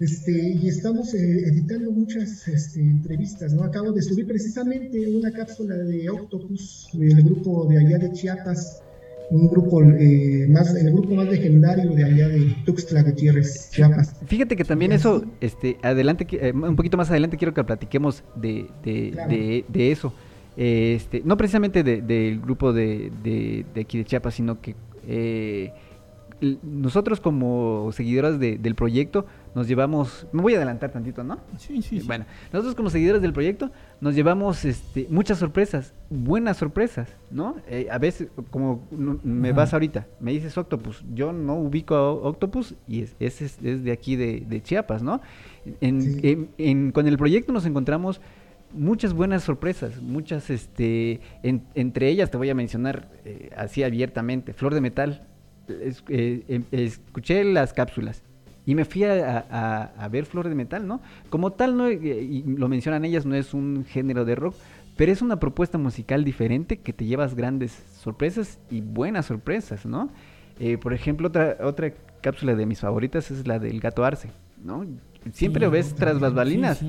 [0.00, 3.64] Este, y estamos eh, editando muchas este, entrevistas, ¿no?
[3.64, 8.82] Acabo de subir precisamente una cápsula de Octopus, del grupo de allá de Chiapas,
[9.30, 14.16] un grupo eh, más, el grupo más legendario de allá de Tuxtla Gutiérrez, Chiapas.
[14.26, 18.68] Fíjate que también eso, este, adelante, eh, un poquito más adelante quiero que platiquemos de,
[18.82, 20.14] de, de, eso.
[20.56, 24.74] Este, no precisamente del grupo de, de, aquí de Chiapas, sino que
[25.06, 25.72] eh,
[26.62, 31.38] nosotros como seguidoras del proyecto nos llevamos, me voy a adelantar tantito, ¿no?
[31.58, 37.08] Sí, sí, Bueno, nosotros como seguidores del proyecto nos llevamos este, muchas sorpresas, buenas sorpresas,
[37.30, 37.56] ¿no?
[37.68, 38.86] Eh, a veces, como
[39.24, 43.84] me vas ahorita, me dices Octopus, yo no ubico a Octopus y es, es, es
[43.84, 45.20] de aquí de, Chiapas, ¿no?
[45.80, 48.20] En, con el proyecto nos encontramos
[48.72, 54.74] muchas buenas sorpresas, muchas, este, entre ellas te voy a mencionar eh, así abiertamente, Flor
[54.74, 55.26] de Metal,
[55.68, 58.22] eh, em, escuché las cápsulas
[58.66, 61.00] y me fui a, ver Flor de Metal, ¿no?
[61.28, 64.54] Como tal, no, y lo mencionan ellas, no es un género de rock,
[64.96, 70.10] pero es una propuesta musical diferente que te llevas grandes sorpresas y buenas sorpresas, ¿no?
[70.58, 74.28] Eh, por ejemplo, otra, otra cápsula de mis favoritas es la del gato Arce,
[74.62, 74.84] ¿no?
[75.32, 76.84] Siempre lo ves tras las balinas.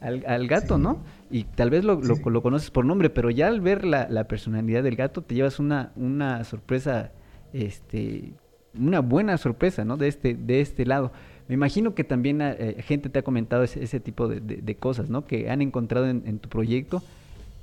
[0.00, 1.02] Al, gato, ¿no?
[1.30, 4.82] Y tal vez lo, lo, conoces por nombre, pero ya al ver la, la, personalidad
[4.82, 7.12] del gato te llevas una, una sorpresa
[7.52, 8.32] este,
[8.78, 9.96] una buena sorpresa, ¿no?
[9.96, 11.12] De este, de este lado.
[11.48, 15.26] Me imagino que también eh, gente te ha comentado ese, tipo de, cosas, ¿no?
[15.26, 17.02] Que han encontrado en, tu proyecto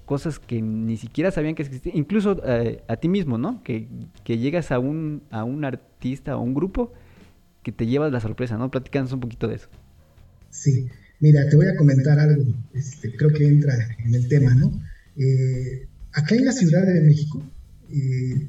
[0.06, 3.62] cosas que ni siquiera sabían que existían, incluso eh, a ti mismo, ¿no?
[3.64, 3.88] Que,
[4.26, 6.94] llegas a un, a un artista o un grupo
[7.64, 8.72] que te llevas la sorpresa, ¿no?
[8.72, 9.68] Platícanos un poquito de eso.
[10.50, 10.90] Sí,
[11.20, 12.44] Mira, te voy a comentar algo,
[12.74, 13.74] este, creo que entra
[14.06, 14.72] en el tema, ¿no?
[15.18, 17.44] Eh, acá en la Ciudad de México,
[17.90, 18.48] eh,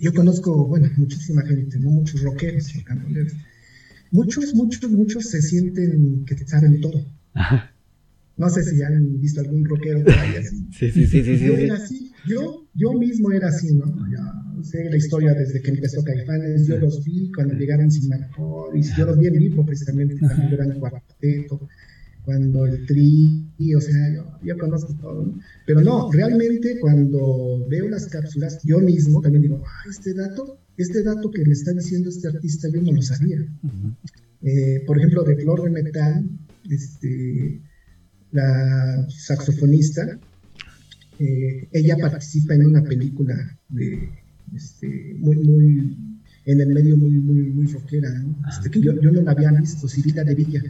[0.00, 1.90] yo conozco, bueno, muchísima gente, ¿no?
[1.90, 2.72] Muchos rockeros,
[4.10, 7.04] muchos, muchos, muchos se sienten que saben todo.
[8.36, 10.66] No sé si han visto algún rockero por ahí así.
[10.72, 11.44] Sí, sí, sí, sí.
[11.44, 13.86] Yo era así, yo, yo mismo era así, ¿no?
[14.10, 18.10] Ya sé la historia desde que empezó Caifanes, yo los vi cuando llegaron sin
[18.74, 21.68] y yo los vi en vivo precisamente, cuando eran cuarteto,
[22.24, 23.46] cuando el tri,
[23.76, 23.96] o sea,
[24.42, 25.40] yo, conozco todo, ¿no?
[25.66, 31.02] Pero no, realmente cuando veo las cápsulas, yo mismo también digo, ah, este dato, este
[31.02, 33.38] dato que me está diciendo este artista, yo no lo sabía.
[34.42, 36.28] Eh, por ejemplo, de Flor de Metal,
[36.68, 37.60] este
[38.32, 40.18] la saxofonista,
[41.18, 44.08] eh, ella participa en una película de,
[44.54, 45.96] este, muy, muy,
[46.46, 48.36] en el medio muy, muy, muy rockera, ¿no?
[48.48, 50.62] Este, que yo, yo, no la había visto, Cirila de Villa.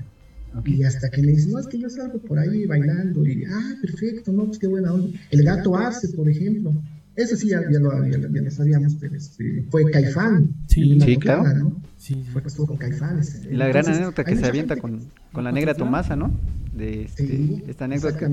[0.64, 3.76] Y hasta que me dice, no, es que yo salgo por ahí bailando, y ah,
[3.80, 5.18] perfecto, no, pues qué buena onda.
[5.30, 6.72] El gato Arce, por ejemplo,
[7.16, 10.55] eso sí ya, ya, lo, ya, lo, sabíamos, pero este, fue Caifán.
[10.66, 11.55] Sí, sí claro.
[11.55, 11.82] ¿no?
[11.96, 13.20] Sí, fue, estuvo con Caifán.
[13.51, 15.01] Y la gran anécdota que se avienta con,
[15.32, 16.32] con la negra Tomasa, ¿no?
[16.72, 18.28] de este, esta anécdota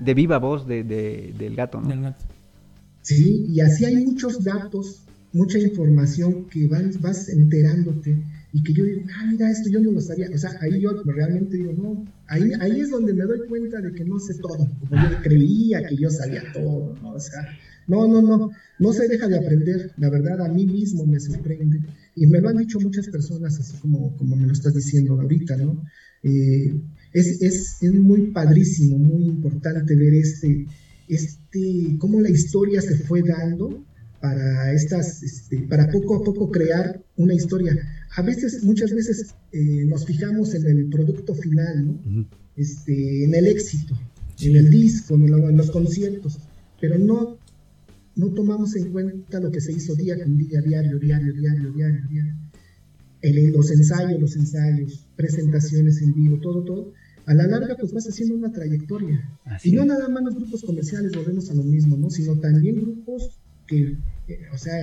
[0.00, 2.14] de viva voz de, del gato, ¿no?
[3.02, 5.02] Sí, y así hay muchos datos,
[5.32, 8.18] mucha información que vas, vas enterándote
[8.52, 10.28] y que yo digo, ah, mira, esto yo no lo sabía.
[10.32, 13.92] O sea, ahí yo realmente digo, no, ahí, ahí es donde me doy cuenta de
[13.92, 17.10] que no sé todo, como yo creía que yo sabía todo, ¿no?
[17.10, 17.46] O sea,
[17.86, 21.80] no, no, no, no se deja de aprender, la verdad a mí mismo me sorprende.
[22.14, 25.56] Y me lo han dicho muchas personas, así como, como me lo estás diciendo ahorita,
[25.56, 25.84] ¿no?
[26.22, 26.74] Eh,
[27.12, 30.66] es, es, es, muy padrísimo, muy importante ver este,
[31.08, 33.84] este, cómo la historia se fue dando
[34.20, 37.76] para estas, este, para poco a poco crear una historia.
[38.16, 42.28] A veces, muchas veces eh, nos fijamos en el producto final, ¿no?
[42.56, 43.98] este, en el éxito,
[44.40, 46.38] en el disco, en, los conciertos,
[46.80, 47.38] pero no,
[48.16, 52.02] no tomamos en cuenta lo que se hizo día con día, diario, diario, diario, diario,
[52.08, 52.34] diario
[53.32, 56.92] los ensayos, los ensayos, presentaciones en vivo, todo, todo,
[57.26, 59.38] a la larga pues vas haciendo una trayectoria.
[59.64, 62.10] y no nada más los grupos comerciales volvemos a lo mismo, ¿no?
[62.10, 63.96] Sino también grupos que,
[64.28, 64.80] eh, o sea,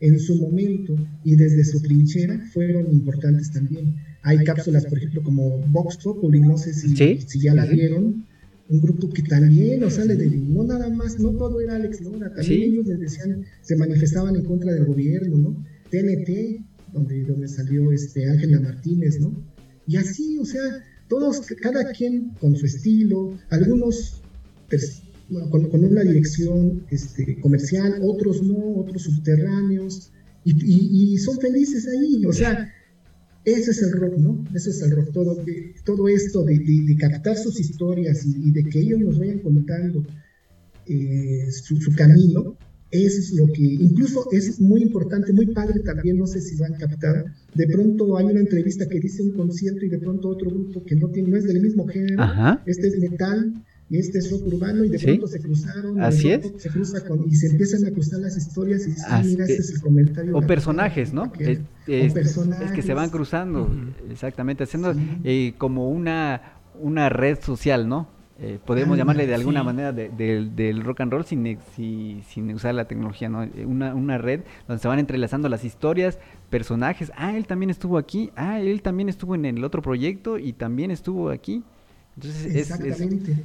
[0.00, 3.94] en su momento y desde su trinchera fueron importantes también.
[4.22, 8.24] Hay cápsulas, por ejemplo, como Vox Populi, no sé si, si ya la vieron,
[8.68, 12.62] un grupo que también, o sea, no nada más, no todo era Alex Lora, también
[12.62, 15.64] ellos les decían, se manifestaban en contra del gobierno, ¿no?
[15.90, 19.34] TNT, donde, donde salió este Ángela Martínez, ¿no?
[19.86, 20.62] Y así, o sea,
[21.08, 24.22] todos, cada quien con su estilo, algunos
[25.50, 30.12] con, con, una dirección este, comercial, otros no, otros subterráneos,
[30.44, 32.70] y, y, son felices ahí, o sea,
[33.44, 34.44] ese es el rock, ¿no?
[34.54, 35.42] Ese es el rock, todo,
[35.84, 40.04] todo esto de, de, captar sus historias y, de que ellos nos vayan contando
[40.86, 42.56] eh, su, su, camino,
[42.90, 46.74] eso es lo que, incluso es muy importante, muy padre también, no sé si van
[46.74, 50.50] a captar, de pronto hay una entrevista que dice un concierto y de pronto otro
[50.50, 52.22] grupo que no, tiene, no es del mismo género,
[52.66, 56.52] este es metal y este es rock urbano y de pronto se cruzaron, Así es.
[56.58, 59.70] se cruza y se empiezan a cruzar las historias y dicen, ah, mira, este es
[59.70, 60.36] el comentario.
[60.36, 61.32] O personajes, ¿no?
[61.38, 62.66] Es, es, personajes.
[62.66, 63.70] es, que se van cruzando,
[64.10, 68.08] exactamente, haciendo eh, como una, una red social, ¿no?
[68.36, 73.28] Eh, podemos llamarle de alguna manera del rock and roll sin, sin usar la tecnología,
[73.28, 73.44] ¿no?
[73.44, 76.18] Eh, una, una, red donde se van entrelazando las historias,
[76.50, 80.52] personajes, ah, él también estuvo aquí, ah, él también estuvo en el otro proyecto y
[80.52, 81.62] también estuvo aquí.
[82.16, 83.44] Entonces, Exactamente.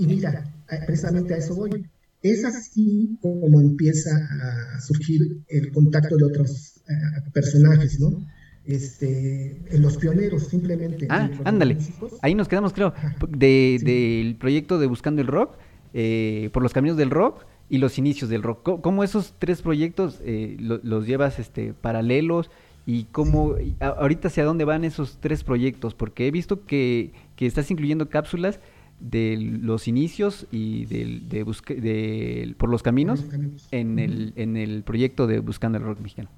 [0.00, 0.52] Y mira,
[0.86, 1.86] precisamente a eso voy.
[2.22, 8.26] Es así como empieza a surgir el contacto de otros eh, personajes, ¿no?
[8.64, 11.06] este, en los pioneros simplemente.
[11.08, 11.76] Ah, ándale.
[12.22, 12.94] Ahí nos quedamos, creo,
[13.28, 15.56] del proyecto de Buscando el Rock,
[15.92, 18.80] eh, por los caminos del rock y los inicios del rock.
[18.80, 22.50] ¿Cómo esos tres proyectos eh, los llevas este, paralelos
[22.86, 25.94] y cómo, ahorita hacia dónde van esos tres proyectos?
[25.94, 28.60] Porque he visto que, que estás incluyendo cápsulas
[29.00, 31.44] de los inicios y del, de,
[31.80, 33.24] de por los caminos,
[33.70, 36.30] En, el, en el proyecto de Buscando el Rock Mexicano.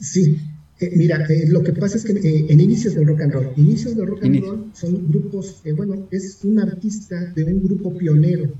[0.00, 0.38] Sí,
[0.80, 3.48] eh, mira, eh, lo que pasa es que eh, en inicios del rock and roll,
[3.56, 8.52] inicios del rock and roll son grupos, bueno, es un artista de un grupo pionero,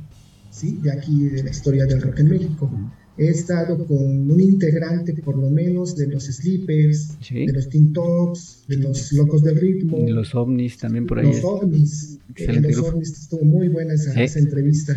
[0.50, 0.78] ¿sí?
[0.82, 2.70] De aquí, de la historia del rock en México.
[3.18, 8.64] He estado con un integrante, por lo menos, de los Sleepers, de los Teen Tops,
[8.68, 9.98] de los Locos del Ritmo.
[9.98, 11.26] De los OVNIs también por ahí.
[11.26, 12.18] Los OVNIs.
[12.36, 14.96] los OVNIs, estuvo muy buena esa, esa entrevista.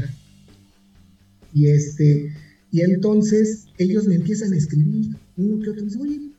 [1.54, 2.32] Y este,
[2.72, 6.32] y entonces ellos me empiezan a escribir, uno que otro, me dice, oye,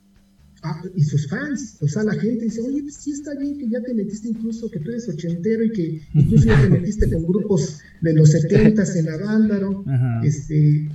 [0.65, 3.67] Ah, y sus fans, o sea, la gente dice, oye, pues sí está bien que
[3.67, 7.27] ya te metiste incluso, que tú eres ochentero y que incluso ya te metiste con
[7.27, 9.83] grupos de los setentas en banda, ¿no?
[10.23, 10.87] Este,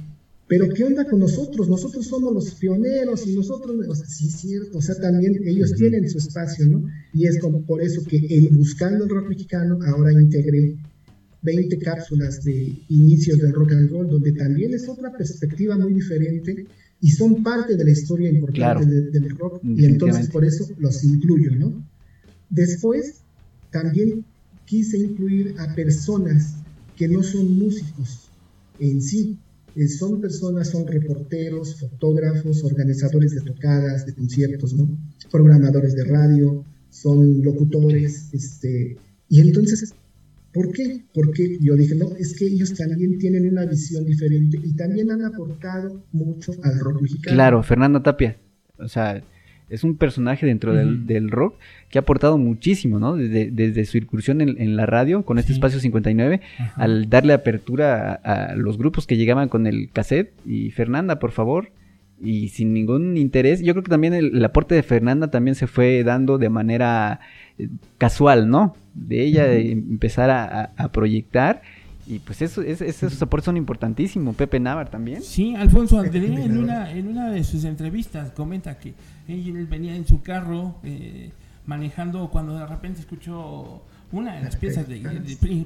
[0.48, 1.68] pero ¿qué onda con nosotros?
[1.68, 5.74] Nosotros somos los pioneros y nosotros, o sea, sí es cierto, o sea, también ellos
[5.74, 6.84] tienen su espacio, ¿no?
[7.12, 10.76] Y es como por eso que el Buscando el Rock Mexicano ahora integré
[11.42, 16.66] 20 cápsulas de inicios del rock and roll, donde también es otra perspectiva muy diferente
[17.00, 21.54] y son parte de la historia importante del rock y entonces por eso los incluyo,
[21.54, 21.86] ¿no?
[22.50, 23.20] Después
[23.70, 24.24] también
[24.64, 26.54] quise incluir a personas
[26.96, 28.30] que no son músicos
[28.80, 29.38] en sí,
[29.88, 34.88] son personas, son reporteros, fotógrafos, organizadores de tocadas, de conciertos, ¿no?
[35.30, 38.96] Programadores de radio, son locutores, este,
[39.28, 39.94] y entonces
[40.52, 41.04] ¿Por qué?
[41.12, 45.24] Porque yo dije, no, es que ellos también tienen una visión diferente y también han
[45.24, 47.34] aportado mucho al rock mexicano.
[47.34, 48.38] Claro, Fernanda Tapia.
[48.78, 49.22] O sea,
[49.70, 51.56] es un personaje dentro del, rock
[51.90, 53.16] que ha aportado muchísimo, ¿no?
[53.16, 56.40] Desde, su incursión en, la radio con este espacio 59,
[56.76, 60.32] al darle apertura a, los grupos que llegaban con el cassette.
[60.46, 61.70] Y Fernanda, por favor,
[62.20, 66.02] y sin ningún interés, yo creo que también el aporte de Fernanda también se fue
[66.02, 67.20] dando de manera
[67.98, 68.76] casual, ¿no?
[68.94, 71.62] De ella empezar a, proyectar.
[72.08, 74.34] Y pues eso, esos aportes son importantísimos.
[74.34, 75.22] Pepe Navar también.
[75.22, 78.94] Sí, Alfonso André en una, en una de sus entrevistas comenta que
[79.28, 81.32] él venía en su carro eh,
[81.66, 84.86] manejando cuando de repente escuchó una de las piezas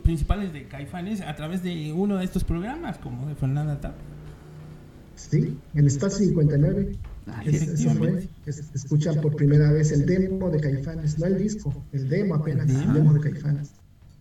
[0.03, 3.95] principales de Caifanes a través de uno de estos programas, como de Fernanda Tap.
[5.15, 6.99] Sí, en Espacio 59
[8.75, 12.93] escuchan por primera vez el demo de Caifanes, no el disco, el demo apenas, el
[12.93, 13.71] demo de Caifanes,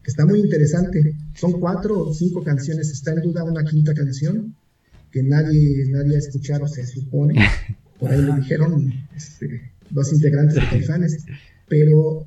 [0.03, 1.15] que está muy interesante.
[1.35, 4.55] Son cuatro o cinco canciones, está en duda una quinta canción
[5.11, 7.35] que nadie, nadie ha escuchado, se supone.
[7.99, 11.25] Por ahí lo dijeron este, dos integrantes de Caifanes.
[11.67, 12.25] Pero,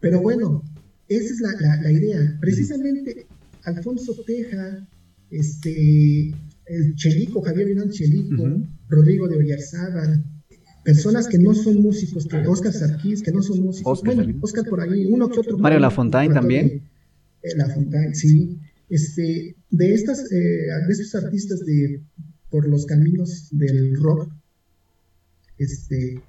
[0.00, 0.62] pero bueno,
[1.08, 2.36] esa es la, la, idea.
[2.40, 3.26] Precisamente
[3.64, 4.86] Alfonso Teja,
[5.30, 6.34] este,
[6.66, 8.44] el Chelico, Javier Irán Chelico,
[8.88, 10.24] Rodrigo de Oyarzábal,
[10.84, 14.64] personas que no son músicos, que Oscar Sarkis, que no son músicos, Oscar, bueno, Oscar
[14.68, 15.58] por ahí, uno que otro.
[15.58, 16.82] Mario Lafontaine también.
[17.42, 18.58] Eh, Lafontaine, sí.
[18.88, 22.02] Este, de estas, eh, de estos artistas de
[22.50, 24.30] por los caminos del rock,
[25.56, 26.20] este,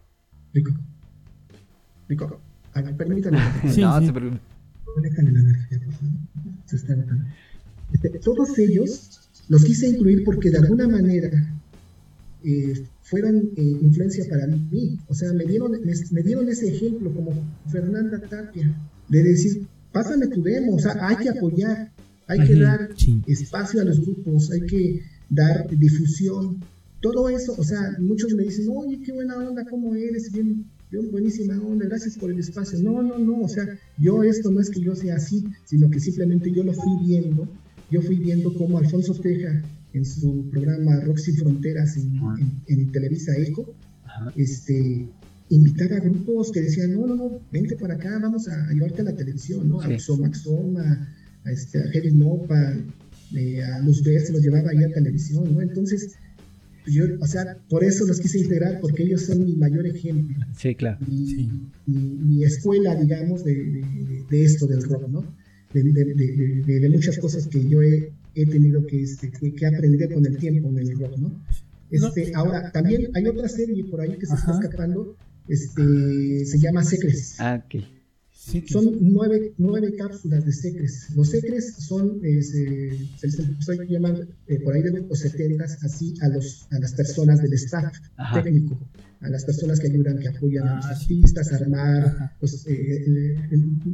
[0.54, 0.72] Rico,
[2.08, 2.40] Rico,
[2.74, 3.40] a ver, permítanme.
[3.74, 4.12] Sí, no, sí.
[6.66, 6.96] Se está
[7.94, 11.30] este, todos ellos los quise incluir porque de alguna manera
[12.44, 15.00] eh, fueron eh, influencia para mí.
[15.08, 15.72] O sea, me dieron,
[16.12, 17.32] me, dieron ese ejemplo como
[17.68, 18.74] Fernanda Tapia,
[19.10, 21.92] de decir, pásame tu demo, o sea, hay que apoyar,
[22.28, 22.90] hay que dar
[23.28, 26.58] espacio a los grupos, hay que dar difusión.
[27.00, 31.12] Todo eso, o sea, muchos me dicen, oye, qué buena onda, cómo eres, bien, bien
[31.12, 32.80] buenísima onda, gracias por el espacio.
[32.82, 33.68] No, no, no, o sea,
[33.98, 37.48] yo esto no es que yo sea así, sino que simplemente yo lo fui viendo,
[37.92, 39.62] yo fui viendo cómo Alfonso Teja
[39.94, 43.76] en su programa Sin Fronteras en, Televisa Eco,
[44.36, 45.08] este,
[45.56, 49.06] invitar a grupos que decían, no, no, no, vente para acá, vamos a, llevarte a
[49.06, 49.82] la televisión, ¿no?
[49.82, 51.08] A Xomaxoma,
[51.44, 52.76] a, este, a Heavy Nopa,
[53.36, 55.62] eh, a Luz Ver, se los llevaba ahí a televisión, ¿no?
[55.62, 56.16] Entonces,
[56.84, 60.36] pues yo, o sea, por eso los quise integrar, porque ellos son mi mayor ejemplo.
[60.58, 61.00] Sí, claro.
[61.86, 63.84] Mi, escuela, digamos, de,
[64.30, 65.26] de, esto del rock, ¿no?
[65.74, 70.70] De, muchas cosas que yo he he tenido que, este, que, aprender con el tiempo
[70.70, 71.32] en el rock, ¿no?
[71.92, 75.16] Este, ahora, también hay otra serie por ahí que se está escapando,
[75.48, 77.36] este, se llama Secres.
[77.40, 77.84] Ah, ok.
[78.68, 81.08] Son nueve, nueve, cápsulas de secres.
[81.16, 85.64] Los secres son, eh, se, les empezó a llamar eh, por ahí de los 70
[85.64, 87.94] así a, los, a las personas del staff
[88.34, 88.78] técnico,
[89.22, 93.38] a las personas que ayudan, que apoyan a los ah, artistas a armar los, eh,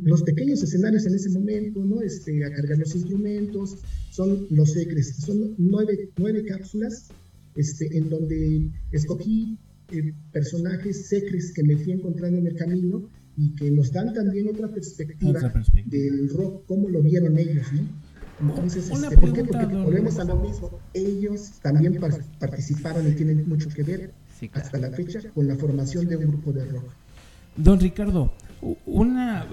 [0.02, 2.02] los, pequeños escenarios en ese momento, ¿no?
[2.02, 3.78] este, a cargar los instrumentos.
[4.10, 5.16] Son los secres.
[5.18, 7.10] Son nueve, nueve cápsulas
[7.56, 9.60] este, en donde escogí
[10.32, 14.68] personajes secres que me fui encontrando en el camino y que nos dan también otra
[14.68, 15.40] perspectiva,
[15.86, 17.88] del rock, cómo lo vieron ellos, ¿no?
[18.42, 19.44] Entonces, este, ¿por qué?
[19.44, 20.80] Porque volvemos a lo mismo.
[20.94, 22.00] Ellos también
[22.40, 24.14] participaron y tienen mucho que ver
[24.54, 26.86] hasta la fecha con la formación de un grupo de rock.
[27.58, 28.32] Don Ricardo,
[28.86, 29.46] una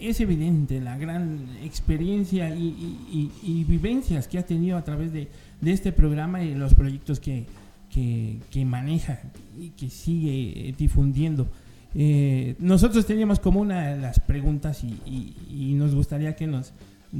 [0.00, 5.28] es evidente la gran experiencia y, vivencias que ha tenido a través de,
[5.64, 7.46] este programa y los proyectos que,
[7.92, 9.20] que, que maneja
[9.58, 11.48] y que sigue difundiendo.
[11.94, 16.72] Eh, nosotros teníamos como una de las preguntas y, nos gustaría que nos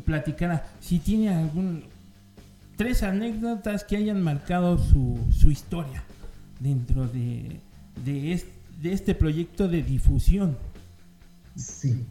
[0.05, 1.85] platicara si tiene algún
[2.77, 6.03] tres anécdotas que hayan marcado su, su historia
[6.61, 7.61] dentro de,
[8.05, 8.45] de,
[8.83, 10.57] de este proyecto de difusión.
[11.57, 12.05] Sí.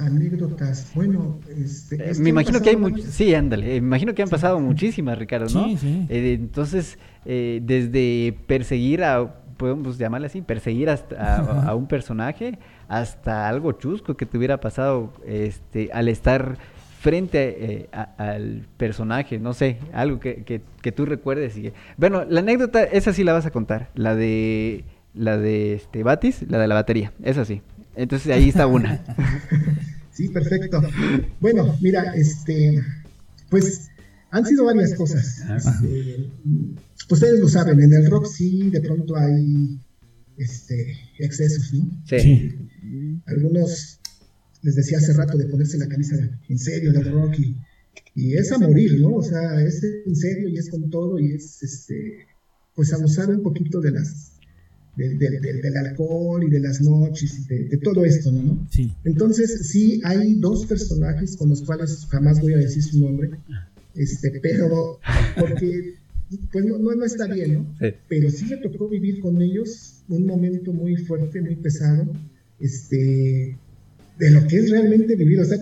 [0.00, 0.90] Anécdotas.
[0.94, 3.10] Bueno, este, eh, me imagino que hay muchas.
[3.10, 3.66] Sí, ándale.
[3.66, 5.68] Me imagino que han pasado muchísimas, Ricardo, ¿no?
[5.68, 6.06] Sí, sí.
[6.08, 13.48] Eh, entonces, eh, desde perseguir a, podemos llamarle así, perseguir hasta a, un personaje, hasta
[13.48, 16.56] algo chusco que te hubiera pasado este, al estar
[17.00, 17.88] frente
[18.18, 21.56] al personaje, no sé, algo que, que, tú recuerdes.
[21.56, 24.84] Y, bueno, la anécdota, esa sí la vas a contar, la de
[25.14, 27.62] la de este Batis, la de la batería, esa sí.
[28.00, 29.02] Entonces ahí está una.
[30.12, 30.82] Sí, perfecto.
[31.40, 32.78] Bueno, mira, este,
[33.48, 33.88] pues
[34.30, 35.40] han sido varias cosas.
[35.56, 36.28] Este,
[37.08, 39.78] ustedes lo saben, en el rock sí de pronto hay
[40.36, 42.02] este, excesos, ¿no?
[42.06, 42.54] Sí.
[43.24, 43.98] Algunos
[44.60, 46.16] les decía hace rato de ponerse la camisa
[46.48, 47.56] en serio del rock y,
[48.14, 49.14] y, es a morir, ¿no?
[49.14, 52.26] O sea, es en serio y es con todo y es este
[52.74, 54.29] pues abusar un poquito de las
[55.08, 58.66] del alcohol y de las noches de, todo esto, ¿no?
[58.70, 58.92] Sí.
[59.04, 63.30] Entonces, sí, hay dos personajes con los cuales jamás voy a decir su nombre,
[63.94, 65.00] este, pero
[65.38, 65.94] porque
[66.52, 67.74] pues no, no, está bien, ¿no?
[68.08, 72.06] Pero sí me tocó vivir con ellos un momento muy fuerte, muy pesado,
[72.60, 73.56] este,
[74.18, 75.40] de lo que es realmente vivir.
[75.40, 75.58] O sea,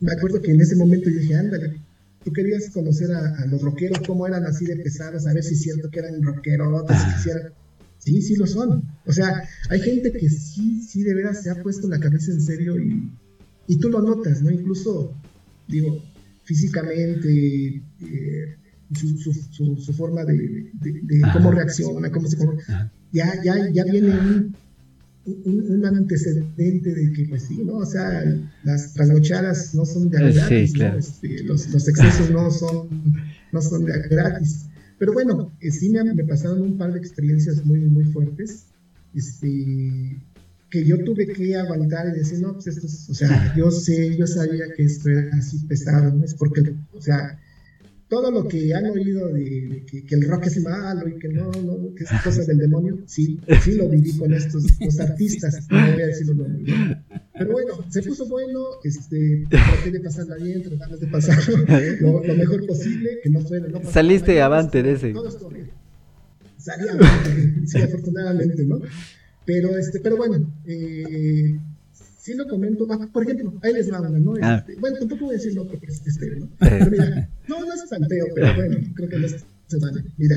[0.00, 1.74] me acuerdo que en ese momento yo dije, ándale,
[2.24, 5.62] tú querías conocer a, los rockeros, cómo eran así de pesados, a ver si es
[5.62, 7.52] cierto que eran rockeros, si quisieran
[8.06, 8.84] Sí, sí lo son.
[9.04, 12.40] O sea, hay gente que sí, sí de veras se ha puesto la cabeza en
[12.40, 13.10] serio y,
[13.66, 14.50] y tú lo notas, ¿no?
[14.52, 15.12] Incluso,
[15.66, 16.00] digo,
[16.44, 18.56] físicamente, eh,
[18.94, 22.38] su, su, su, forma de, de, cómo reacciona, cómo se...
[23.10, 24.12] ya, ya, ya viene
[25.24, 27.78] un, un, antecedente de que, pues sí, ¿no?
[27.78, 28.22] O sea,
[28.62, 32.88] las trasnochadas no son de gratis, este, los, los, excesos no son,
[33.50, 34.66] no son de gratis.
[34.98, 38.66] Pero bueno, eh, sí me, pasaron un par de experiencias muy, muy fuertes,
[39.14, 40.20] este,
[40.70, 44.16] que yo tuve que aguantar y decir, no, pues esto es, o sea, yo sé,
[44.16, 46.24] yo sabía que esto era así pesado, ¿no?
[46.24, 47.38] Es porque, o sea,
[48.08, 51.94] todo lo que han oído de, que, el rock es malo y que no, no,
[51.94, 56.02] que es cosa del demonio, sí, sí lo viví con estos los artistas, no voy
[56.02, 56.74] a decir los nombres.
[57.32, 61.38] Pero bueno, se puso bueno, este, traté de pasarla bien, tratar de pasar
[62.00, 63.68] lo, lo, mejor posible, que no suene.
[63.68, 65.12] No Saliste avante de ese.
[65.12, 65.70] Todo bien.
[66.56, 68.80] Salí avante, sí, afortunadamente, ¿no?
[69.44, 71.58] Pero, este, pero bueno, eh,
[72.26, 74.34] si lo comento, por ejemplo, ahí les va una, ¿no?
[74.42, 74.56] Ah.
[74.58, 76.48] Este, bueno, tampoco voy a decir no porque es este, ¿no?
[76.58, 80.02] Pero mira, no, no es tan feo, pero bueno, creo que no se vale.
[80.16, 80.36] Mira,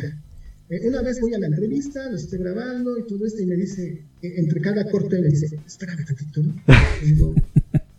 [0.70, 3.56] eh, una vez voy a la entrevista, lo estoy grabando y todo esto, y me
[3.56, 6.54] dice, eh, entre cada corte me dice, espérame tantito, ¿no?
[7.02, 7.34] Y digo,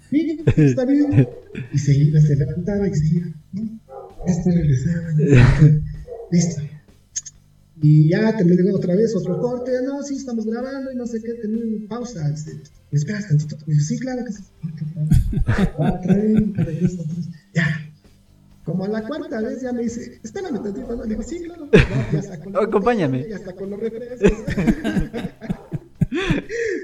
[0.09, 1.27] sí, está bien.
[1.73, 3.81] Y se iba, se levantaba y seguía, ¿no?
[4.25, 5.11] Este regresaba,
[6.31, 6.63] listo.
[7.83, 11.35] Y ya terminé otra vez otro corte, no, sí, estamos grabando y no sé qué,
[11.35, 12.29] terminé pausa.
[12.29, 12.53] Este,
[12.91, 13.57] ¿me esperas tantito?
[13.67, 14.43] Me dice, sí, claro que sí.
[15.79, 16.15] Otra
[16.65, 16.99] vez,
[17.55, 17.87] ya.
[18.65, 21.05] Como a la cuarta vez ya me dice, espérame tantito, ¿no?
[21.05, 21.69] Le digo, sí, claro.
[22.13, 23.27] ya sacó Acompáñame.
[23.29, 24.31] Ya está con los refrescos.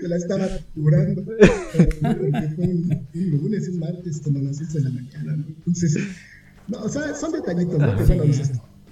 [0.01, 1.25] Se la estaba curando.
[1.25, 5.45] fue un, lunes, un martes, como a las 6 de la mañana, ¿no?
[5.47, 5.99] Entonces,
[6.69, 7.97] no, o sea, son detallitos, ¿no?
[7.99, 8.21] Que son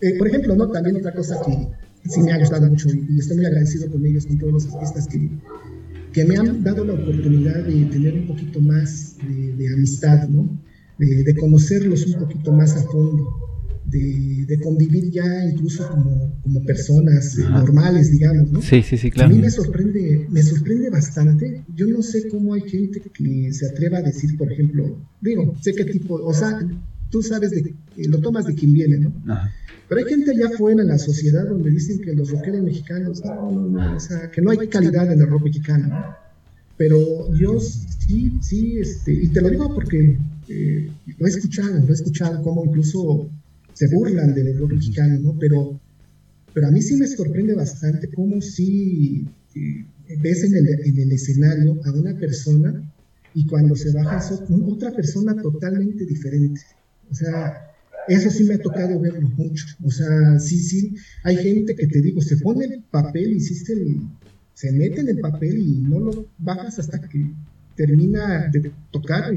[0.01, 0.71] eh, por ejemplo, ¿no?
[0.71, 1.69] También otra cosa que
[2.09, 5.09] sí me ha gustado mucho y estoy muy agradecido con ellos, con todos los artistas
[5.09, 5.31] que,
[6.13, 9.17] que me han dado la oportunidad de tener un poquito más
[9.59, 10.49] de, amistad, ¿no?
[10.99, 13.27] De, conocerlos un poquito más a fondo,
[13.87, 18.63] de, de convivir ya incluso como, como personas normales, digamos, ¿no?
[18.63, 19.33] Sí, sí, sí, claro.
[19.33, 21.65] A mí me sorprende, me sorprende bastante.
[21.75, 25.75] Yo no sé cómo hay gente que se atreva a decir, por ejemplo, digo, sé
[25.75, 26.61] qué tipo, o sea,
[27.15, 27.73] tú sabes de,
[28.09, 29.13] lo tomas de quien viene, ¿no?
[29.33, 29.53] Ajá
[29.89, 33.51] pero hay gente allá afuera en la sociedad donde dicen que los rockeros mexicanos, no,
[33.53, 36.17] no, no, o sea, que no hay calidad en el rock mexicano.
[36.77, 36.99] Pero
[37.35, 41.93] yo sí, sí, este, y te lo digo porque eh, lo he escuchado, lo he
[41.93, 43.31] escuchado como incluso
[43.75, 45.39] se burlan del rock mexicano, ¿no?
[45.39, 45.79] Pero,
[46.53, 49.85] pero a mí sí me sorprende bastante cómo sí eh,
[50.21, 52.83] ves en el, en el escenario a una persona
[53.35, 56.63] y cuando se baja es otra persona totalmente diferente.
[57.15, 57.71] O sea,
[58.09, 59.67] eso sí me ha tocado verlo mucho.
[59.85, 64.01] O sea, sí, sí, hay gente que te digo, se pone el papel, hiciste el,
[64.53, 67.31] se mete en el papel y no lo bajas hasta que
[67.77, 69.33] termina de tocar.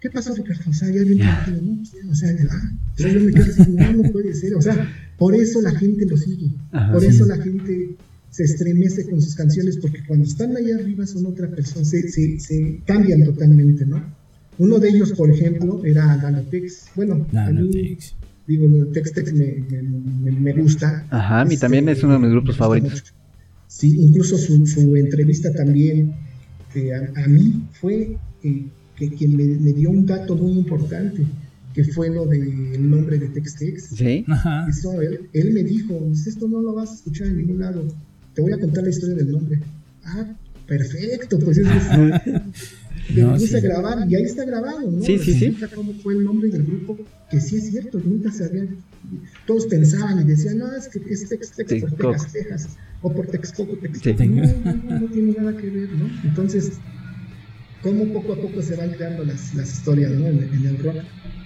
[0.00, 0.70] ¿Qué pasó, Ricardo?
[0.70, 1.24] O sea, ya viene
[1.62, 2.10] ¿no?
[2.10, 4.54] O sea, ah, yo me quedo no, no puede ser.
[4.54, 6.52] O sea, por eso la gente lo sigue.
[6.92, 7.94] por eso la gente
[8.30, 12.40] se estremece con sus canciones, porque cuando están ahí arriba son otra persona, se, se,
[12.40, 14.15] se cambian totalmente, ¿no?
[14.58, 16.90] Uno de ellos, por ejemplo, era Nanotex.
[16.94, 18.14] Bueno, Nanotex.
[18.46, 19.64] digo, Tex Tex me,
[20.22, 21.06] me, me, gusta.
[21.10, 23.14] Ajá, a mí también es uno de mis grupos favoritos.
[23.68, 26.14] Sí, incluso su, entrevista también
[26.74, 31.22] eh, a, mí fue eh, que quien me, dio un dato muy importante,
[31.74, 33.88] que fue lo del nombre de Textex.
[33.94, 34.24] Sí.
[34.68, 37.86] Eso, él, él, me dijo, esto no lo vas a escuchar en ningún lado,
[38.34, 39.60] te voy a contar la historia del nombre.
[40.04, 40.34] Ah,
[40.66, 41.70] perfecto, pues eso
[43.14, 45.02] no, puse a grabar y ahí está grabado, ¿no?
[45.02, 45.56] Sí, sí, sí.
[45.74, 46.98] cómo fue el nombre del grupo,
[47.30, 48.66] que sí es cierto, nunca se había...
[49.46, 52.68] Todos pensaban y decían, no, es que es Tex Tex por Texas, Texas,
[53.02, 54.24] o por Texcoco, Texcoco.
[54.24, 56.10] No, no, no, tiene nada que ver, ¿no?
[56.24, 56.72] Entonces,
[57.82, 60.26] cómo poco a poco se van creando las, las historias, ¿no?
[60.26, 60.96] En, el rock.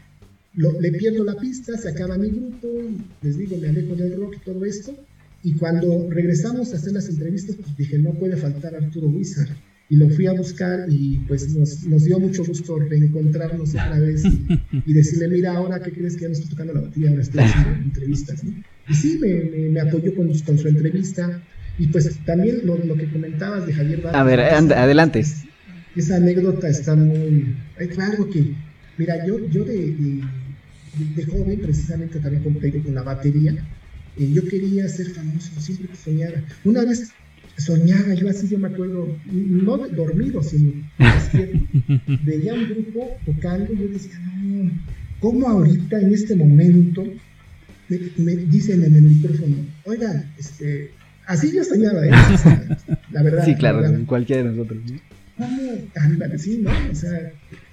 [0.54, 2.68] le pierdo la pista, se acaba mi grupo,
[3.22, 4.96] les digo, me alejo del rock y todo esto,
[5.44, 9.50] y cuando regresamos a hacer las entrevistas, pues dije, no puede faltar Arturo Wizard.
[9.92, 14.24] Y lo fui a buscar y pues nos, nos dio mucho gusto reencontrarnos otra vez
[14.86, 17.42] y, decirle, mira, ahora que crees que ya no estoy tocando la batería, ahora estoy
[17.42, 18.44] haciendo entrevistas.
[18.88, 21.42] Y sí, me, me, apoyó con, con, su entrevista.
[21.80, 25.24] Y pues también lo, lo que comentabas de Javier A ver, adelante.
[25.96, 27.56] esa anécdota está muy...
[27.94, 28.54] Claro que,
[28.98, 30.22] mira, yo, yo de, de,
[31.16, 33.66] de joven precisamente también compré con la batería
[34.18, 36.44] yo quería ser famoso, siempre que soñara.
[36.64, 37.12] Una vez
[37.58, 41.60] soñaba, yo así, yo me acuerdo, no dormido, sino despierto,
[42.24, 44.72] veía un grupo tocando y yo decía, no,
[45.20, 47.06] ¿cómo ahorita, en este momento,
[48.18, 49.56] me, dicen en el micrófono,
[49.86, 50.92] oigan, este,
[51.26, 52.12] así yo soñaba, ¿eh?
[53.12, 53.46] la verdad.
[53.46, 54.80] Sí, claro, cualquiera de nosotros.
[54.90, 55.00] ¿no?
[55.38, 55.72] ¿Cómo?
[55.96, 56.72] Ándale, sí, ¿no?
[56.92, 57.32] O sea,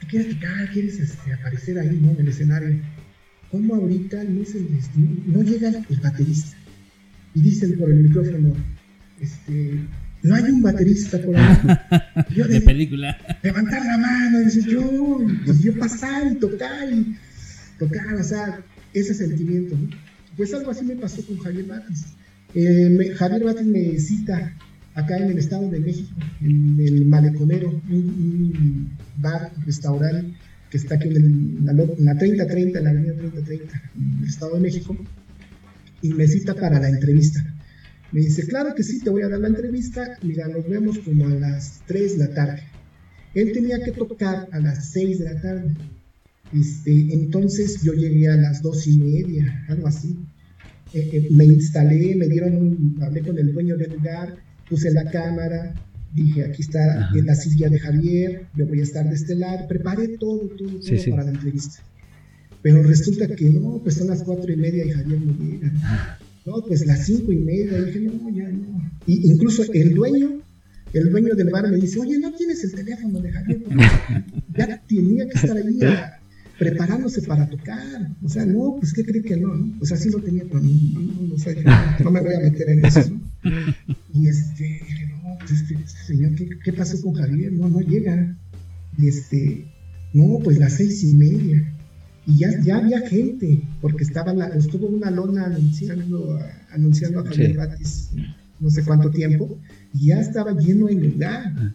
[0.09, 0.71] quieres tocar?
[0.73, 2.13] ¿Quieres este, aparecer ahí, ¿no?
[2.13, 2.77] En el escenario
[3.51, 4.43] cómo ahorita no,
[5.27, 6.57] no llega el baterista.
[7.35, 8.55] Y dicen por el micrófono,
[9.21, 9.81] este,
[10.23, 11.57] no hay un baterista por ahí.
[12.35, 13.17] Yo de, película.
[13.43, 15.21] Levantar la mano, y yo,
[15.61, 17.17] yo pasar y tocar y
[17.79, 18.61] tocar, o sea,
[18.95, 19.77] ese sentimiento.
[20.37, 22.07] Pues algo así me pasó con Javier Batis.
[22.55, 24.55] Eh, Javier Batis me cita
[24.95, 30.35] acá en el Estado de México, en el Maleconero, un, bar, restaurante
[30.71, 34.97] que está aquí en, la, 3030, en la avenida 3030, en el Estado de México,
[36.03, 37.45] y me cita para la entrevista.
[38.13, 41.27] Me dice, claro que sí, te voy a dar la entrevista, mira, nos vemos como
[41.27, 42.63] a las 3 de la tarde.
[43.35, 45.75] Él tenía que tocar a las 6 de la tarde.
[46.55, 50.17] Este, entonces yo llegué a las 2 y media, algo así.
[50.95, 54.37] Eh, eh, me instalé, me dieron un, hablé con el dueño del lugar,
[54.69, 55.75] puse la cámara,
[56.23, 59.69] dije, aquí está en la silla de Javier, yo voy a estar de este lado,
[59.69, 61.83] preparé todo, todo, todo para la entrevista.
[62.63, 66.19] Pero resulta que no, pues son las cuatro y media y Javier no llega.
[66.47, 68.91] No, pues las cinco y media, dije, no, ya no.
[69.07, 70.41] Y incluso el dueño,
[70.93, 73.63] el dueño del bar me dice, oye, ¿no tienes el teléfono de Javier?
[74.57, 75.79] ya tenía que estar ahí
[76.59, 78.09] preparándose para tocar.
[78.23, 79.55] O sea, no, pues ¿qué cree que no?
[79.55, 79.79] no?
[79.81, 83.11] O sea, sí lo tenía, pero no, no, no me voy a meter en eso.
[83.11, 83.21] ¿no?
[84.15, 84.81] Y este,
[85.39, 86.33] pues este, señor,
[86.65, 87.53] ¿qué, pasó con Javier?
[87.53, 88.37] No, no llega.
[88.99, 89.67] Y este,
[90.13, 91.73] no, pues las seis y media.
[92.27, 96.39] Y ya, ya había gente, porque estaba la, estuvo una lona anunciando,
[96.71, 98.11] anunciando a Javier Batis
[98.59, 99.59] no sé cuánto tiempo,
[99.93, 101.75] y ya estaba lleno el lugar.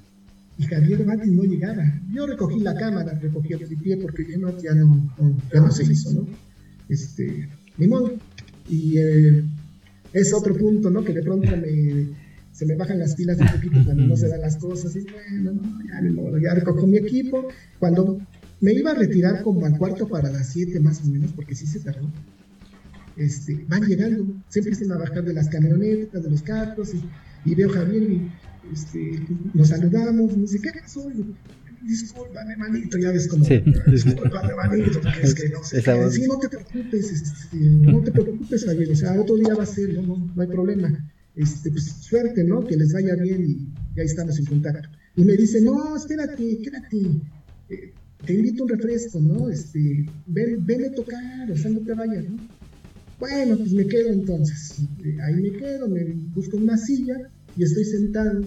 [0.58, 1.84] Y Javier Batis no llegaba.
[2.14, 5.12] Yo recogí la cámara, recogí el pie porque ya no, ya no,
[5.54, 6.28] ya no se hizo, ¿no?
[6.90, 8.14] Este, ni modo.
[8.70, 9.44] Y eh,
[10.14, 11.04] es otro punto, ¿no?
[11.04, 12.08] Que de pronto me,
[12.52, 14.96] se me bajan las pilas un poquito cuando no se dan las cosas.
[14.96, 17.48] Y bueno, no, ya modo, ya recojo mi equipo.
[17.80, 18.20] Cuando
[18.60, 21.66] me iba a retirar como al cuarto para las 7 más o menos, porque sí
[21.66, 22.12] se tardó.
[23.18, 26.92] Este, van llegando, se empiezan a bajar de las camionetas, de los carros,
[27.46, 28.32] y, veo a Javier y
[28.72, 29.20] este,
[29.54, 31.12] nos saludamos, y me dice, ¿qué pasó?
[31.84, 33.64] discúlpame, manito, ya ves como, sí.
[33.88, 35.82] discúlpame, manito, porque es que no sé.
[36.12, 39.66] Sí, no te preocupes, este, no te preocupes, Javier, o sea, otro día va a
[39.66, 41.12] ser, no, no, no hay problema.
[41.36, 42.66] Este, pues suerte, ¿no?
[42.66, 44.90] Que les vaya bien y, ahí estamos en contacto.
[45.16, 46.98] Y me dice, no, espérate, quédate,
[47.70, 47.94] eh,
[48.26, 49.50] te invito un refresco, ¿no?
[49.50, 52.38] Este, ven, ven a tocar, o sea, no te vayas, ¿no?
[53.20, 54.78] Bueno, pues me quedo entonces.
[55.24, 56.04] Ahí me quedo, me
[56.34, 58.42] busco una silla y estoy sentado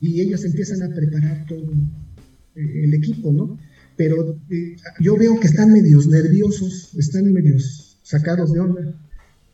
[0.00, 1.72] y ellos empiezan a preparar todo
[2.56, 3.58] eh, el equipo, ¿no?
[3.96, 8.94] Pero eh, yo veo que están medios nerviosos, están medios sacados de onda.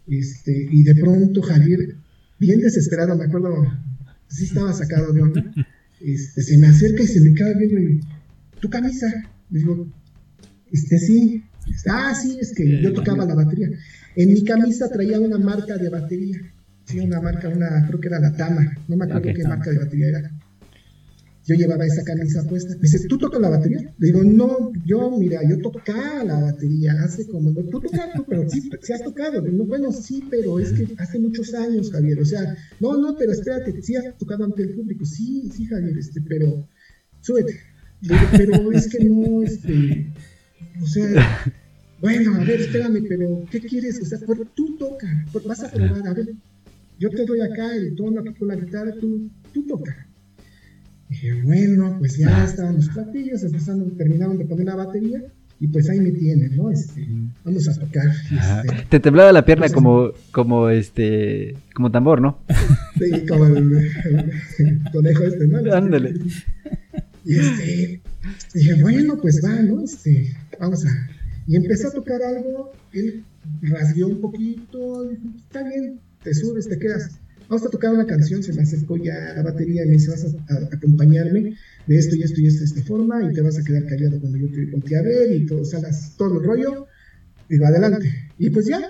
[0.07, 1.97] Este, y de pronto Javier,
[2.47, 3.67] bien desesperado, me acuerdo,
[4.29, 5.45] sí estaba sacado de onda,
[6.01, 8.07] este, se me acerca y se me queda viendo
[8.61, 9.07] tu camisa,
[9.51, 9.87] digo,
[10.73, 11.45] este sí,
[11.89, 13.69] ah, sí, es que yo tocaba la batería.
[14.17, 16.39] En mi camisa traía una marca de batería,
[16.85, 19.79] sí, una marca, una, creo que era la Tama, no me acuerdo qué marca de
[19.79, 20.31] batería era.
[21.47, 22.75] Yo llevaba esa camisa puesta.
[22.77, 23.95] Me dice, ¿tú tocas la batería?
[23.99, 28.71] Le digo, no, yo, mira, yo tocaba la batería hace como, tú tocas, pero sí,
[28.83, 29.43] sí has tocado.
[29.43, 32.19] No, bueno, sí, pero es que hace muchos años, Javier.
[32.21, 35.05] O sea, no, no, pero espérate, sí has tocado ante el público.
[35.05, 36.67] Sí, sí, Javier, este, pero
[37.21, 37.75] súbete
[38.37, 40.13] pero es que no, este,
[40.83, 41.43] o sea,
[42.01, 44.01] bueno, a ver, espérame, pero ¿qué quieres?
[44.01, 46.35] O sea, por, tú toca, vas a probar, a ver,
[46.99, 50.07] yo te doy acá el tono aquí con la guitarra, tú, tú toca.
[51.09, 55.23] Dije, bueno, pues ya estaban los platillos, empezaron, terminaron de poner la batería,
[55.61, 56.71] y pues ahí me tienen, ¿no?
[56.71, 57.07] Este,
[57.45, 58.09] vamos a tocar.
[58.09, 62.39] Este, te temblaba la pierna como, como este, como tambor, ¿no?
[62.99, 63.91] Sí, como el,
[64.93, 65.75] conejo este, ¿no?
[65.75, 66.15] Ándale.
[67.25, 68.01] Y este,
[68.55, 69.83] dije, bueno, pues va, ¿no?
[69.83, 71.09] Este, vamos a.
[71.47, 73.25] Y empecé a tocar algo, él
[73.63, 75.11] rasgueó un poquito,
[75.47, 77.19] está bien, te subes, te quedas.
[77.49, 80.25] Vamos a tocar una canción, se me acercó ya la batería y me dice, vas
[80.25, 83.65] a, acompañarme de esto y esto y esto de esta forma y te vas a
[83.65, 86.87] quedar callado cuando yo te voltee a ver y todo, salas, todo el rollo.
[87.49, 88.31] Digo, adelante.
[88.39, 88.81] Y pues ya,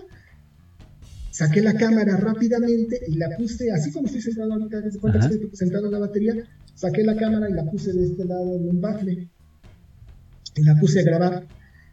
[1.31, 5.87] saqué la cámara rápidamente y la puse así como estoy sentado ahorita, desde estoy sentado
[5.87, 6.35] en la batería,
[6.75, 9.29] saqué la cámara y la puse de este lado en un bafle
[10.57, 11.47] y la puse a grabar.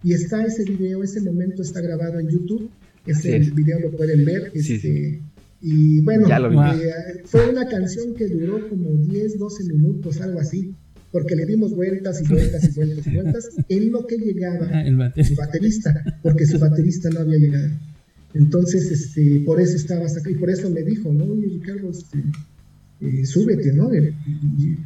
[0.03, 2.69] Y está ese video, ese momento está grabado en YouTube.
[3.05, 4.51] Ese video lo pueden ver.
[4.53, 5.21] Este,
[5.61, 10.73] y bueno, eh, fue una canción que duró como 10, 12 minutos, algo así,
[11.11, 15.23] porque le dimos vueltas y vueltas y vueltas y vueltas en lo que llegaba ah,
[15.23, 17.69] su baterista, porque su baterista no había llegado.
[18.33, 21.25] Entonces, este, por eso estaba hasta y por eso me dijo, ¿no?
[21.25, 22.23] Oye, Ricardo, este,
[23.01, 23.89] eh, súbete, ¿no?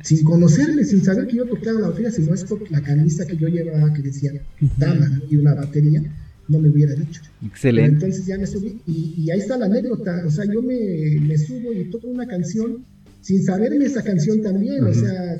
[0.04, 3.28] sin conocerme, sin saber que yo tocaba la batería, si no es por la camisa
[3.28, 4.32] que yo llevaba que decía
[4.78, 6.02] dama y una batería,
[6.48, 7.22] no me hubiera dicho.
[7.46, 7.94] Excelente.
[7.94, 11.74] entonces ya me subí y, ahí está la anécdota, o sea, yo me, me, subo
[11.74, 12.86] y toco una canción
[13.22, 15.38] sin saberme esa canción también, o sea,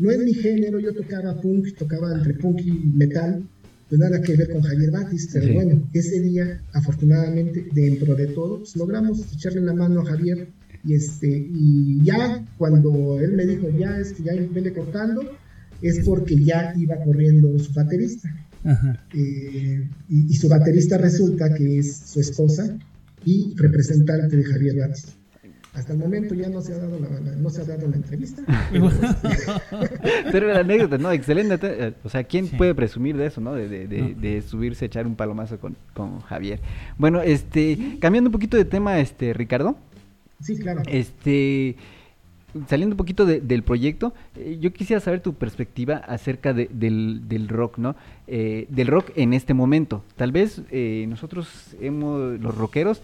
[0.00, 3.44] no es mi género, yo tocaba punk, tocaba entre punk y metal,
[3.88, 8.58] pues nada que ver con Javier Batis, pero bueno, ese día, afortunadamente, dentro de todo,
[8.58, 10.48] pues logramos echarle la mano a Javier
[10.84, 15.22] y, este, y ya cuando él me dijo, ya es que ya vele cortando,
[15.82, 18.28] es porque ya iba corriendo su baterista.
[18.64, 22.76] Eh, y, su baterista resulta que es su esposa
[23.24, 25.16] y representante de Javier Batis.
[25.72, 28.42] Hasta el momento ya no se ha dado la, no se ha dado la entrevista.
[30.32, 31.12] pero la anécdota, ¿no?
[31.12, 31.58] Excelente.
[31.62, 33.54] Eh, o sea, ¿quién puede presumir de eso, ¿no?
[33.54, 36.60] De, de, de, subirse, echar un palomazo con, con Javier.
[36.98, 39.76] Bueno, este, cambiando un poquito de tema, este, Ricardo.
[40.40, 40.82] Sí, claro.
[40.88, 41.76] Este,
[42.66, 47.96] saliendo un poquito del proyecto, eh, yo quisiera saber tu perspectiva acerca del, rock, ¿no?
[48.26, 50.02] Eh, del rock en este momento.
[50.16, 53.02] Tal vez eh, nosotros hemos, los rockeros,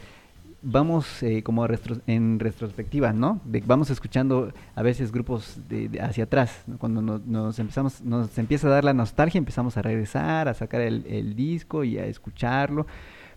[0.62, 1.66] vamos como
[2.07, 3.40] en retrospectiva, ¿no?
[3.66, 8.84] Vamos escuchando a veces grupos de, hacia atrás, cuando nos, empezamos, nos empieza a dar
[8.84, 12.86] la nostalgia, empezamos a regresar, a sacar el, disco y a escucharlo.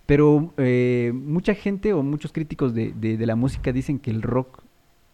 [0.10, 4.64] Pero eh, mucha gente o muchos críticos de, la música dicen que el rock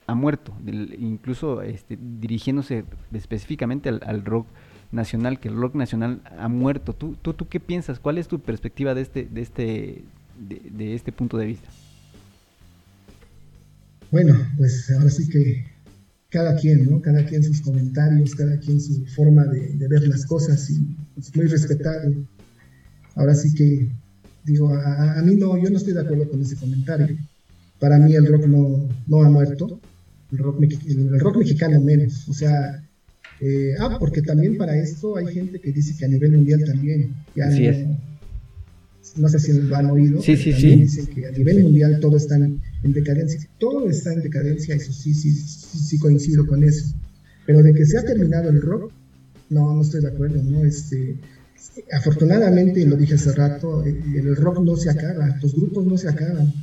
[0.08, 0.54] ha muerto,
[1.00, 4.48] incluso este, dirigiéndose específicamente al, rock
[4.92, 6.94] nacional, que el rock nacional ha muerto.
[6.94, 8.00] ¿Tú, tú, tú qué piensas?
[8.00, 10.04] ¿Cuál es tu perspectiva de este, de este,
[10.38, 11.68] de, este punto de vista?
[14.12, 15.66] Bueno, pues ahora sí que
[16.30, 17.02] cada quien, ¿no?
[17.02, 20.86] Cada quien sus comentarios, cada quien su forma de, ver las cosas y
[21.18, 22.18] es muy respetable.
[23.16, 23.90] Ahora sí que,
[24.44, 27.18] digo, a, mí no, yo no estoy de acuerdo con ese comentario.
[27.80, 29.80] Para mí el rock no, no ha muerto,
[30.32, 32.28] el rock, el rock mexicano menos.
[32.28, 32.84] O sea,
[33.42, 37.14] eh, ah, porque también para esto hay gente que dice que a nivel mundial también.
[37.36, 37.88] Ya no, es.
[39.18, 40.22] no, sé si lo han oído.
[40.22, 40.76] Sí, sí, sí.
[40.76, 43.40] Dicen que a nivel mundial todo está en, decadencia.
[43.60, 46.96] Todo está en decadencia, eso sí, sí, sí, coincido con eso.
[47.46, 48.92] Pero de que se ha terminado el rock,
[49.50, 50.64] no, no estoy de acuerdo, ¿no?
[50.64, 51.16] Este,
[51.92, 56.10] afortunadamente, lo dije hace rato, eh, el rock no se acaba, los grupos no se
[56.10, 56.54] acaban.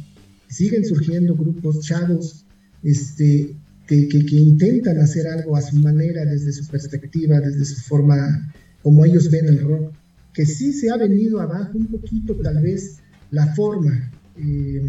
[0.49, 2.45] Siguen surgiendo grupos chavos,
[2.83, 3.57] este,
[3.87, 8.53] que, intentan hacer algo a su manera, desde su perspectiva, desde su forma,
[8.83, 9.93] como ellos ven el rock,
[10.33, 12.99] que sí se ha venido abajo un poquito tal vez
[13.31, 14.11] la forma.
[14.37, 14.83] Eh,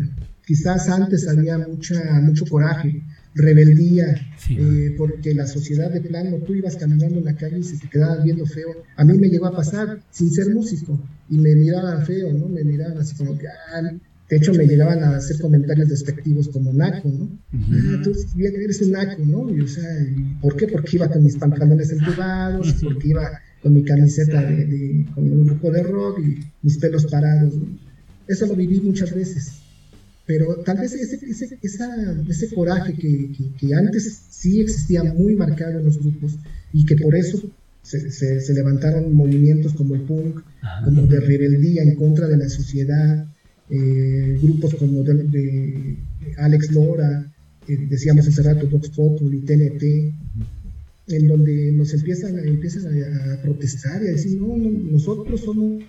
[0.46, 3.02] quizás antes había mucha, mucho coraje,
[3.36, 4.16] rebeldía,
[4.50, 7.90] eh, porque la sociedad de plano, tú ibas caminando en la calle y se te
[7.90, 8.84] quedaban viendo feo.
[8.96, 12.48] A mí me llegó a pasar sin ser músico y me miraban feo, ¿no?
[12.48, 13.92] Me miraban así como que, ah,
[14.30, 17.30] de hecho, me llegaban a hacer comentarios despectivos como naco, ¿no?
[17.54, 19.56] Ah, tú eres un naco, ¿no?
[19.56, 19.84] Y, o sea,
[20.42, 20.68] ¿por qué?
[20.68, 23.30] Porque iba con mis pantalones entubados, porque iba
[23.62, 27.56] con mi camiseta de, con un grupo de rock y mis pelos parados.
[27.56, 27.68] ¿no?
[28.28, 29.54] Eso lo viví muchas veces.
[30.26, 35.86] Pero tal vez ese, ese, ese coraje que, que, antes sí existía muy marcado en
[35.86, 36.38] los grupos
[36.72, 37.42] y que por eso
[37.82, 40.42] se, se, levantaron movimientos como el punk,
[40.86, 43.28] como de rebeldía en contra de la sociedad,
[43.70, 45.98] eh, grupos como de,
[46.38, 47.32] Alex Lora,
[47.68, 50.14] eh, decíamos hace rato, Vox Populi, TNT,
[51.08, 55.84] en donde nos empiezan, empiezan a, protestar y a decir, no, nosotros somos,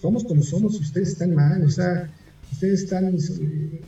[0.00, 2.10] somos como somos, ustedes están mal, o sea,
[2.52, 3.16] ustedes están...
[3.16, 3.80] Eh,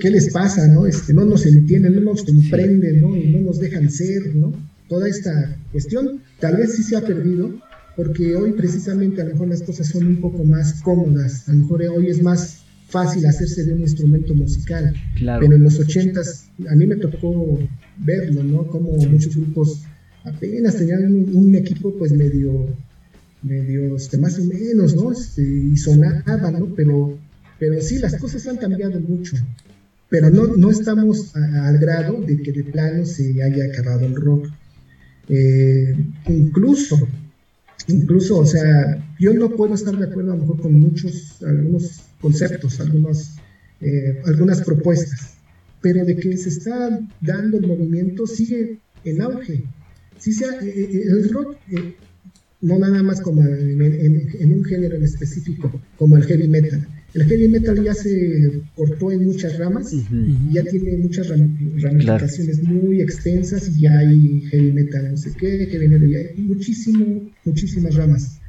[0.00, 0.66] ¿qué, les pasa?
[0.68, 0.86] ¿no?
[0.86, 3.16] Este, no nos entienden, no nos comprenden, ¿no?
[3.16, 4.52] Y no nos dejan ser, ¿no?
[4.88, 7.54] Toda esta cuestión tal vez sí se ha perdido,
[7.96, 11.58] porque hoy precisamente a lo mejor las cosas son un poco más cómodas, a lo
[11.58, 16.74] mejor hoy es más fácil hacerse de un instrumento musical, pero en los ochentas a
[16.74, 17.58] mí me tocó
[17.98, 18.66] verlo, ¿no?
[18.66, 19.82] Como muchos grupos
[20.24, 22.68] apenas tenían un, equipo pues medio,
[23.42, 25.12] medio, este, más o menos, ¿no?
[25.12, 26.74] Este, y sonaban, ¿no?
[26.74, 27.18] Pero,
[27.58, 29.36] pero sí, las cosas han cambiado mucho,
[30.08, 34.48] pero no, no estamos al grado de que de plano se haya acabado el rock.
[35.28, 35.96] Eh,
[36.28, 37.08] incluso
[37.88, 42.02] incluso, o sea, yo no puedo estar de acuerdo a lo mejor con muchos, algunos
[42.20, 43.36] conceptos, algunos,
[43.80, 45.34] eh, algunas propuestas,
[45.80, 49.64] pero de que se está dando el movimiento sigue en auge.
[50.18, 51.56] Sí sea, eh, eh, el rock,
[52.60, 57.48] no nada más como en, un género en específico, como el heavy metal, el heavy
[57.48, 60.04] metal ya se cortó en muchas ramas, y
[60.52, 65.88] ya tiene muchas ramificaciones muy extensas y ya hay heavy metal, no sé qué, heavy
[65.88, 68.40] metal, ya hay muchísimo, muchísimas ramas.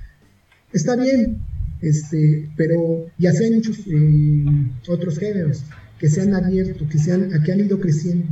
[0.74, 1.38] Está bien,
[1.82, 4.46] este, pero ya se hay muchos eh,
[4.88, 5.64] otros géneros
[6.00, 8.26] que se han abierto, que, se han, que han ido creciendo.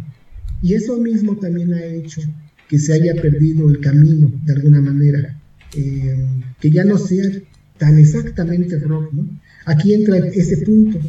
[0.63, 2.21] Y eso mismo también ha hecho
[2.69, 5.39] que se haya perdido el camino de alguna manera,
[5.75, 6.25] eh,
[6.59, 7.29] que ya no sea
[7.77, 9.27] tan exactamente rock, ¿no?
[9.66, 10.99] Aquí entra ese punto.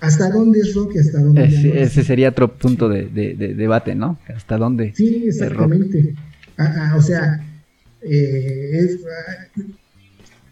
[0.00, 3.06] ¿Hasta dónde es rock y hasta dónde Ese, ese sería otro punto de,
[3.56, 4.18] debate, ¿no?
[4.34, 4.92] ¿Hasta dónde?
[4.96, 6.14] Sí, exactamente.
[6.58, 7.40] Ah, ah, o sea,
[8.02, 9.60] eh, ah,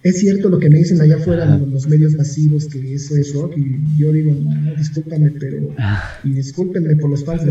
[0.05, 3.55] es, cierto lo que me dicen allá afuera los medios masivos que eso es rock
[3.57, 5.75] y yo digo, no, discúlpame, pero
[6.25, 7.43] y discúlpenme por los fans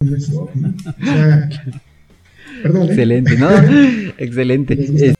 [0.00, 0.74] no es rock, ¿no?
[2.62, 2.82] perdón.
[2.82, 2.90] ¿eh?
[2.90, 3.48] Excelente, ¿no?
[4.18, 5.15] Excelente.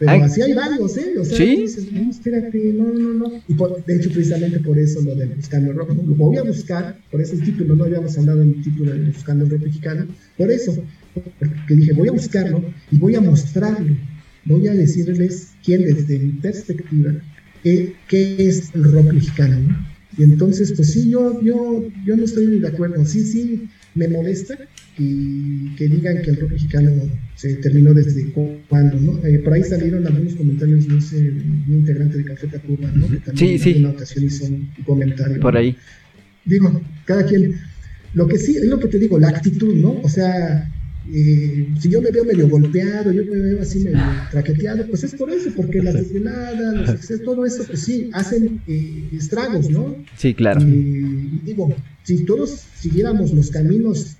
[0.00, 1.12] Pero así hay varios, ¿eh?
[1.20, 1.56] O sea, ¿Sí?
[1.56, 3.32] dices, no, espérate, no, no, no.
[3.46, 3.54] Y
[3.86, 7.20] de hecho, precisamente por eso lo del Buscando el Rock, lo voy a buscar, por
[7.20, 10.06] eso el título, no habíamos hablado en el título del Buscando el Rock mexicano,
[10.38, 10.82] por eso,
[11.12, 13.94] porque dije, voy a buscarlo y voy a mostrarlo,
[14.46, 17.12] voy a decirles quién, desde mi perspectiva,
[17.62, 19.86] qué, qué es el rock mexicano, ¿no?
[20.16, 24.56] Y entonces, pues sí, yo, yo, yo no estoy de acuerdo, sí, sí, me molesta
[24.98, 26.90] y que digan que el rock mexicano
[27.34, 28.32] se terminó desde
[28.68, 29.24] cuándo, ¿no?
[29.26, 33.08] Eh, por ahí salieron algunos comentarios, no sé, un integrante de Café Tacuba, ¿no?
[33.08, 35.40] Que también sí, en una ocasión hizo un comentario.
[35.40, 35.76] Por ahí.
[36.44, 37.56] Digo, cada quien,
[38.14, 40.00] lo que sí, es lo que te digo, la actitud, ¿no?
[40.02, 40.70] O sea,
[41.12, 43.98] eh, si yo me veo medio golpeado, yo me veo así medio
[44.30, 48.60] traqueteado, pues es por eso, porque las desveladas, los excesos, todo eso, pues sí, hacen
[48.66, 49.96] eh, estragos, ¿no?
[50.16, 50.60] Sí, claro.
[50.62, 54.16] Y digo, si todos siguiéramos los caminos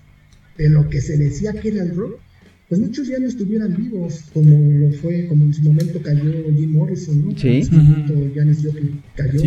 [0.57, 2.19] de lo que se decía que era el rock,
[2.67, 6.23] pues muchos ya no estuvieran vivos, como lo fue, como en su momento cayó
[6.55, 7.37] Jim Morrison, ¿no?
[7.37, 7.49] Sí.
[7.49, 9.41] En su momento Janis Joplin cayó,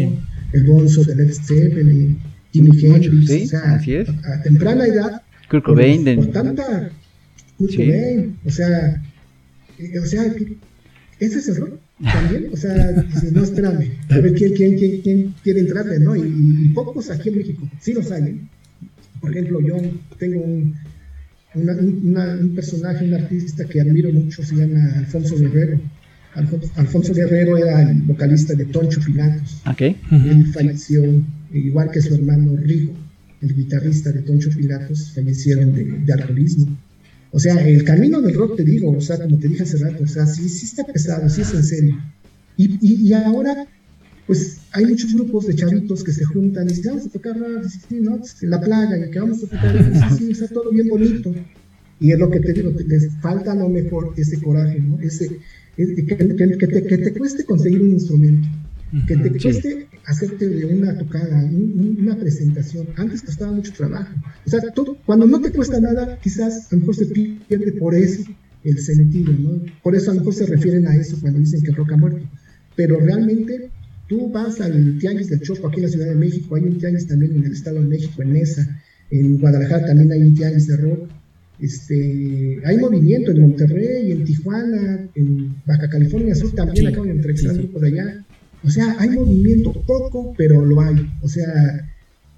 [0.52, 2.18] el Bonzo de Led Zeppelin,
[2.52, 6.90] Jimi Hendrix, o sea, A, temprana edad, Kurt Cobain, por, tanta,
[7.58, 9.02] Kurt Cobain, o sea,
[9.78, 10.24] eh, o sea,
[11.20, 15.00] ese es el rock también, o sea, dices, no, espérame, a ver quién, quién, quién,
[15.00, 16.16] quién quiere entrarle, ¿no?
[16.16, 18.40] Y, pocos aquí en México, sí los hay.
[19.20, 19.76] Por ejemplo, yo
[20.18, 20.74] tengo un,
[21.54, 25.80] un personaje, un artista que admiro mucho, se llama Alfonso Guerrero.
[26.34, 29.62] Alfonso, Guerrero era el vocalista de Toncho Pilatos.
[29.70, 29.96] Okay.
[30.10, 31.04] Él falleció,
[31.52, 32.92] igual que su hermano Rigo,
[33.40, 36.76] el guitarrista de Toncho Pilatos, fallecieron de, de alcoholismo.
[37.34, 40.04] O sea, el camino del rock, te digo, o sea, como te dije hace rato,
[40.04, 41.98] o sea, sí, sí está pesado, sí es en serio.
[42.56, 43.66] Y, y, ahora,
[44.28, 47.36] pues hay muchos grupos de chavitos que se juntan y dicen, vamos a tocar
[47.68, 48.18] sí, ¿no?
[48.18, 51.34] Pues, la playa, y que vamos a tocar, sí, sí, está todo bien bonito.
[51.98, 55.00] Y es lo que te digo, les falta a lo mejor ese coraje, ¿no?
[55.00, 55.36] Ese,
[55.76, 58.46] que, que, que, te, que te cueste conseguir un instrumento
[59.06, 62.86] que te cueste hacerte de una tocada, una presentación.
[62.96, 64.14] Antes costaba mucho trabajo.
[64.46, 67.94] O sea, todo, cuando no te cuesta nada, quizás a lo mejor se pierde por
[67.94, 68.24] eso
[68.64, 69.62] el sentido, ¿no?
[69.82, 72.26] Por eso a lo mejor se refieren a eso cuando dicen que rock ha muerto.
[72.76, 73.70] Pero realmente
[74.08, 77.06] tú vas al Tianguis del Chopo aquí en la Ciudad de México, hay un Tianguis
[77.06, 78.80] también en el Estado de México, en Mesa,
[79.10, 81.08] en Guadalajara también hay un Tianguis de rock.
[81.60, 87.54] Este, hay movimiento en Monterrey, en Tijuana, en Baja California Sur también acaban de entrevistar
[87.54, 88.24] grupos de allá.
[88.64, 91.10] O sea, hay movimiento, poco, pero lo hay.
[91.22, 91.88] O sea,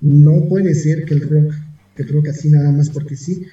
[0.01, 1.55] no puede ser que el rock,
[1.95, 3.47] que el rock así nada más porque sí.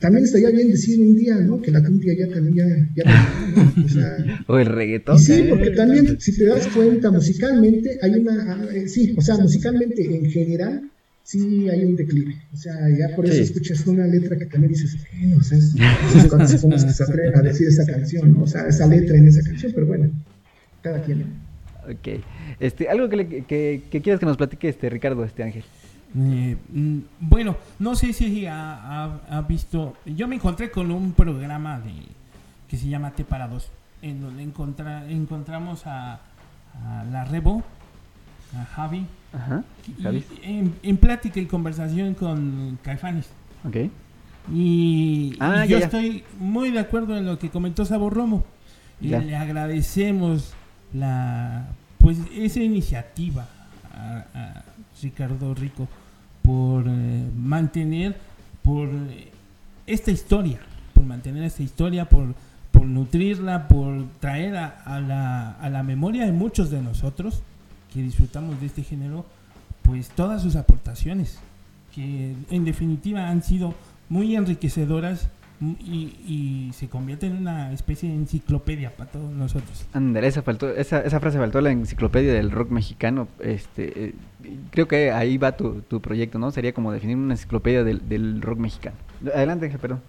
[0.00, 1.60] También estaría bien decir un día, ¿no?
[1.62, 3.04] Que la cumbia ya también ya...
[3.82, 5.18] o, sea, o, el reggaetón.
[5.18, 8.66] sí, porque también, si te das cuenta, musicalmente hay una...
[8.74, 10.90] Eh, sí, o sea, musicalmente en general
[11.22, 12.36] sí hay un declive.
[12.52, 15.74] O sea, ya por eso escuchas una letra que también dices, eh, o sea, es,
[16.28, 16.58] cuando se,
[16.92, 18.42] se atreve a decir esa canción, ¿no?
[18.42, 20.10] o sea, esa letra en esa canción, pero bueno,
[20.82, 21.45] cada quien.
[21.90, 22.22] Ok.
[22.60, 25.64] Este, algo que, que, quieras que nos platique este Ricardo, este Ángel.
[26.18, 29.96] Eh, mm, bueno, no sé si ha, visto.
[30.04, 31.92] Yo me encontré con un programa de
[32.68, 33.70] que se llama T para dos,
[34.02, 36.20] en donde encontramos a,
[37.10, 37.62] la Rebo,
[38.54, 39.64] a Javi, Ajá,
[40.42, 43.30] en, plática y conversación con Caifanes.
[43.64, 43.90] Ok.
[44.52, 48.44] Y, ah, yo estoy muy de acuerdo en lo que comentó Sabor Romo.
[49.00, 50.54] Y le agradecemos
[50.92, 51.66] la
[51.98, 53.48] pues esa iniciativa
[53.92, 54.62] a,
[55.02, 55.88] Ricardo Rico
[56.42, 58.16] por eh, mantener
[58.62, 59.30] por eh,
[59.86, 60.58] esta historia
[60.94, 62.34] por mantener esta historia por,
[62.72, 67.42] por nutrirla por traer a, la, a la memoria de muchos de nosotros
[67.92, 69.26] que disfrutamos de este género
[69.82, 71.38] pues todas sus aportaciones
[71.94, 73.74] que en definitiva han sido
[74.08, 75.28] muy enriquecedoras
[75.60, 79.86] y, se convierte en una especie de enciclopedia para todos nosotros.
[79.92, 83.28] Andrés, esa, faltó, esa, esa frase faltó la enciclopedia del rock mexicano.
[83.40, 84.14] Este, eh,
[84.70, 86.50] creo que ahí va tu, tu, proyecto, ¿no?
[86.50, 88.96] Sería como definir una enciclopedia del, del rock mexicano.
[89.34, 90.02] Adelante, perdón.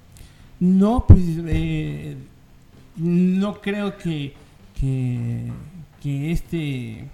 [0.60, 2.18] No, pues eh,
[2.98, 4.34] no creo que,
[4.80, 5.52] que,
[6.02, 7.06] que, este,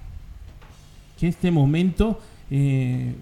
[1.20, 2.20] que este momento
[2.50, 3.14] eh,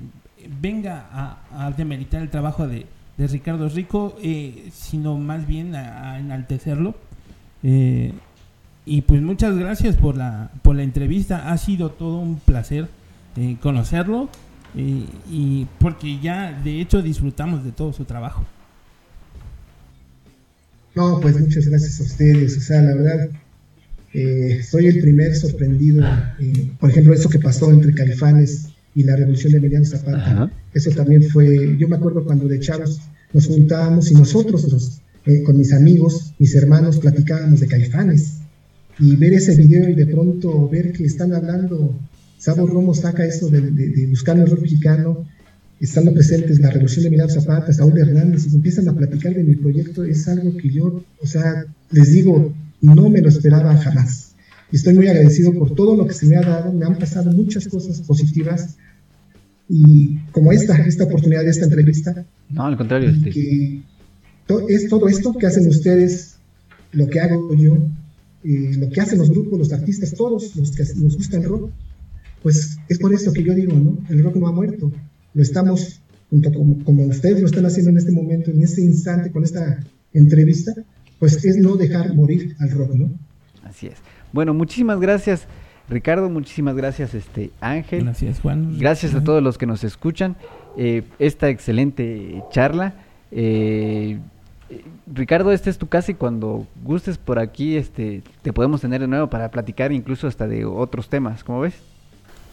[0.62, 2.86] venga a, a demeritar el trabajo de
[3.18, 6.96] de Ricardo Rico, eh, sino más bien a, enaltecerlo.
[7.64, 8.14] Eh,
[8.86, 12.88] y pues muchas gracias por la, por la entrevista, ha sido todo un placer
[13.38, 14.30] eh, conocerlo
[14.74, 18.46] y porque ya de hecho disfrutamos de todo su trabajo.
[20.96, 23.30] No, pues muchas gracias a ustedes, o sea, la verdad,
[24.64, 26.06] soy el primer sorprendido,
[26.80, 30.52] por ejemplo, eso que pasó entre Califanes y la revolución de Emiliano Zapata.
[30.74, 33.00] Eso también fue, yo me acuerdo cuando de chavos
[33.34, 38.38] nos juntábamos y nosotros, eh, con mis amigos, mis hermanos, platicábamos de caifanes.
[39.00, 41.98] Y ver ese video y de pronto ver que están hablando,
[42.38, 45.26] Sabo Romo saca eso de, de, buscar el rock mexicano,
[45.80, 49.56] estando presentes la revolución de Emiliano Zapata, Saúl Hernández, y empiezan a platicar de mi
[49.56, 54.31] proyecto, es algo que yo, o sea, les digo, no me lo esperaba jamás
[54.72, 57.32] y estoy muy agradecido por todo lo que se me ha dado, me han pasado
[57.32, 58.78] muchas cosas positivas
[59.68, 62.26] y como esta, esta oportunidad de esta entrevista.
[62.50, 63.10] No, al contrario.
[63.10, 63.30] Este.
[63.30, 63.82] Que
[64.70, 66.36] es todo esto que hacen ustedes,
[66.92, 67.78] lo que hago yo,
[68.44, 71.72] eh, lo que hacen los grupos, los artistas, todos los que nos gusta el rock,
[72.44, 73.98] pues es por eso que yo digo, ¿no?
[74.10, 74.92] El rock no ha muerto,
[75.34, 79.32] lo estamos, junto como, como ustedes lo están haciendo en este momento, en este instante,
[79.32, 79.80] con esta
[80.14, 80.74] entrevista,
[81.20, 83.10] pues es no dejar morir al rock, ¿no?
[83.64, 83.94] Así es.
[84.32, 85.48] Bueno, muchísimas gracias.
[85.90, 88.06] Ricardo, muchísimas gracias, este Ángel.
[88.06, 88.78] Gracias, Juan.
[88.80, 90.36] Gracias a todos los que nos escuchan.
[90.78, 92.94] Eh, esta excelente charla.
[93.32, 94.20] Eh,
[95.14, 99.08] Ricardo, este es tu casa y cuando gustes por aquí, este, te podemos tener de
[99.08, 101.74] nuevo para platicar incluso hasta de otros temas, ¿cómo ves?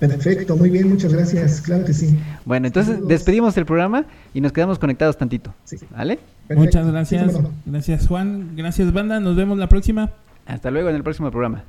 [0.01, 2.17] Perfecto, muy bien, muchas gracias, claro que sí.
[2.45, 5.55] Bueno, entonces despedimos el programa y nos quedamos conectados tantito,
[5.91, 6.21] ¿vale?
[6.51, 7.37] Muchas gracias,
[7.67, 10.11] gracias Juan, gracias banda, nos vemos la próxima.
[10.49, 11.65] Hasta luego en el próximo programa.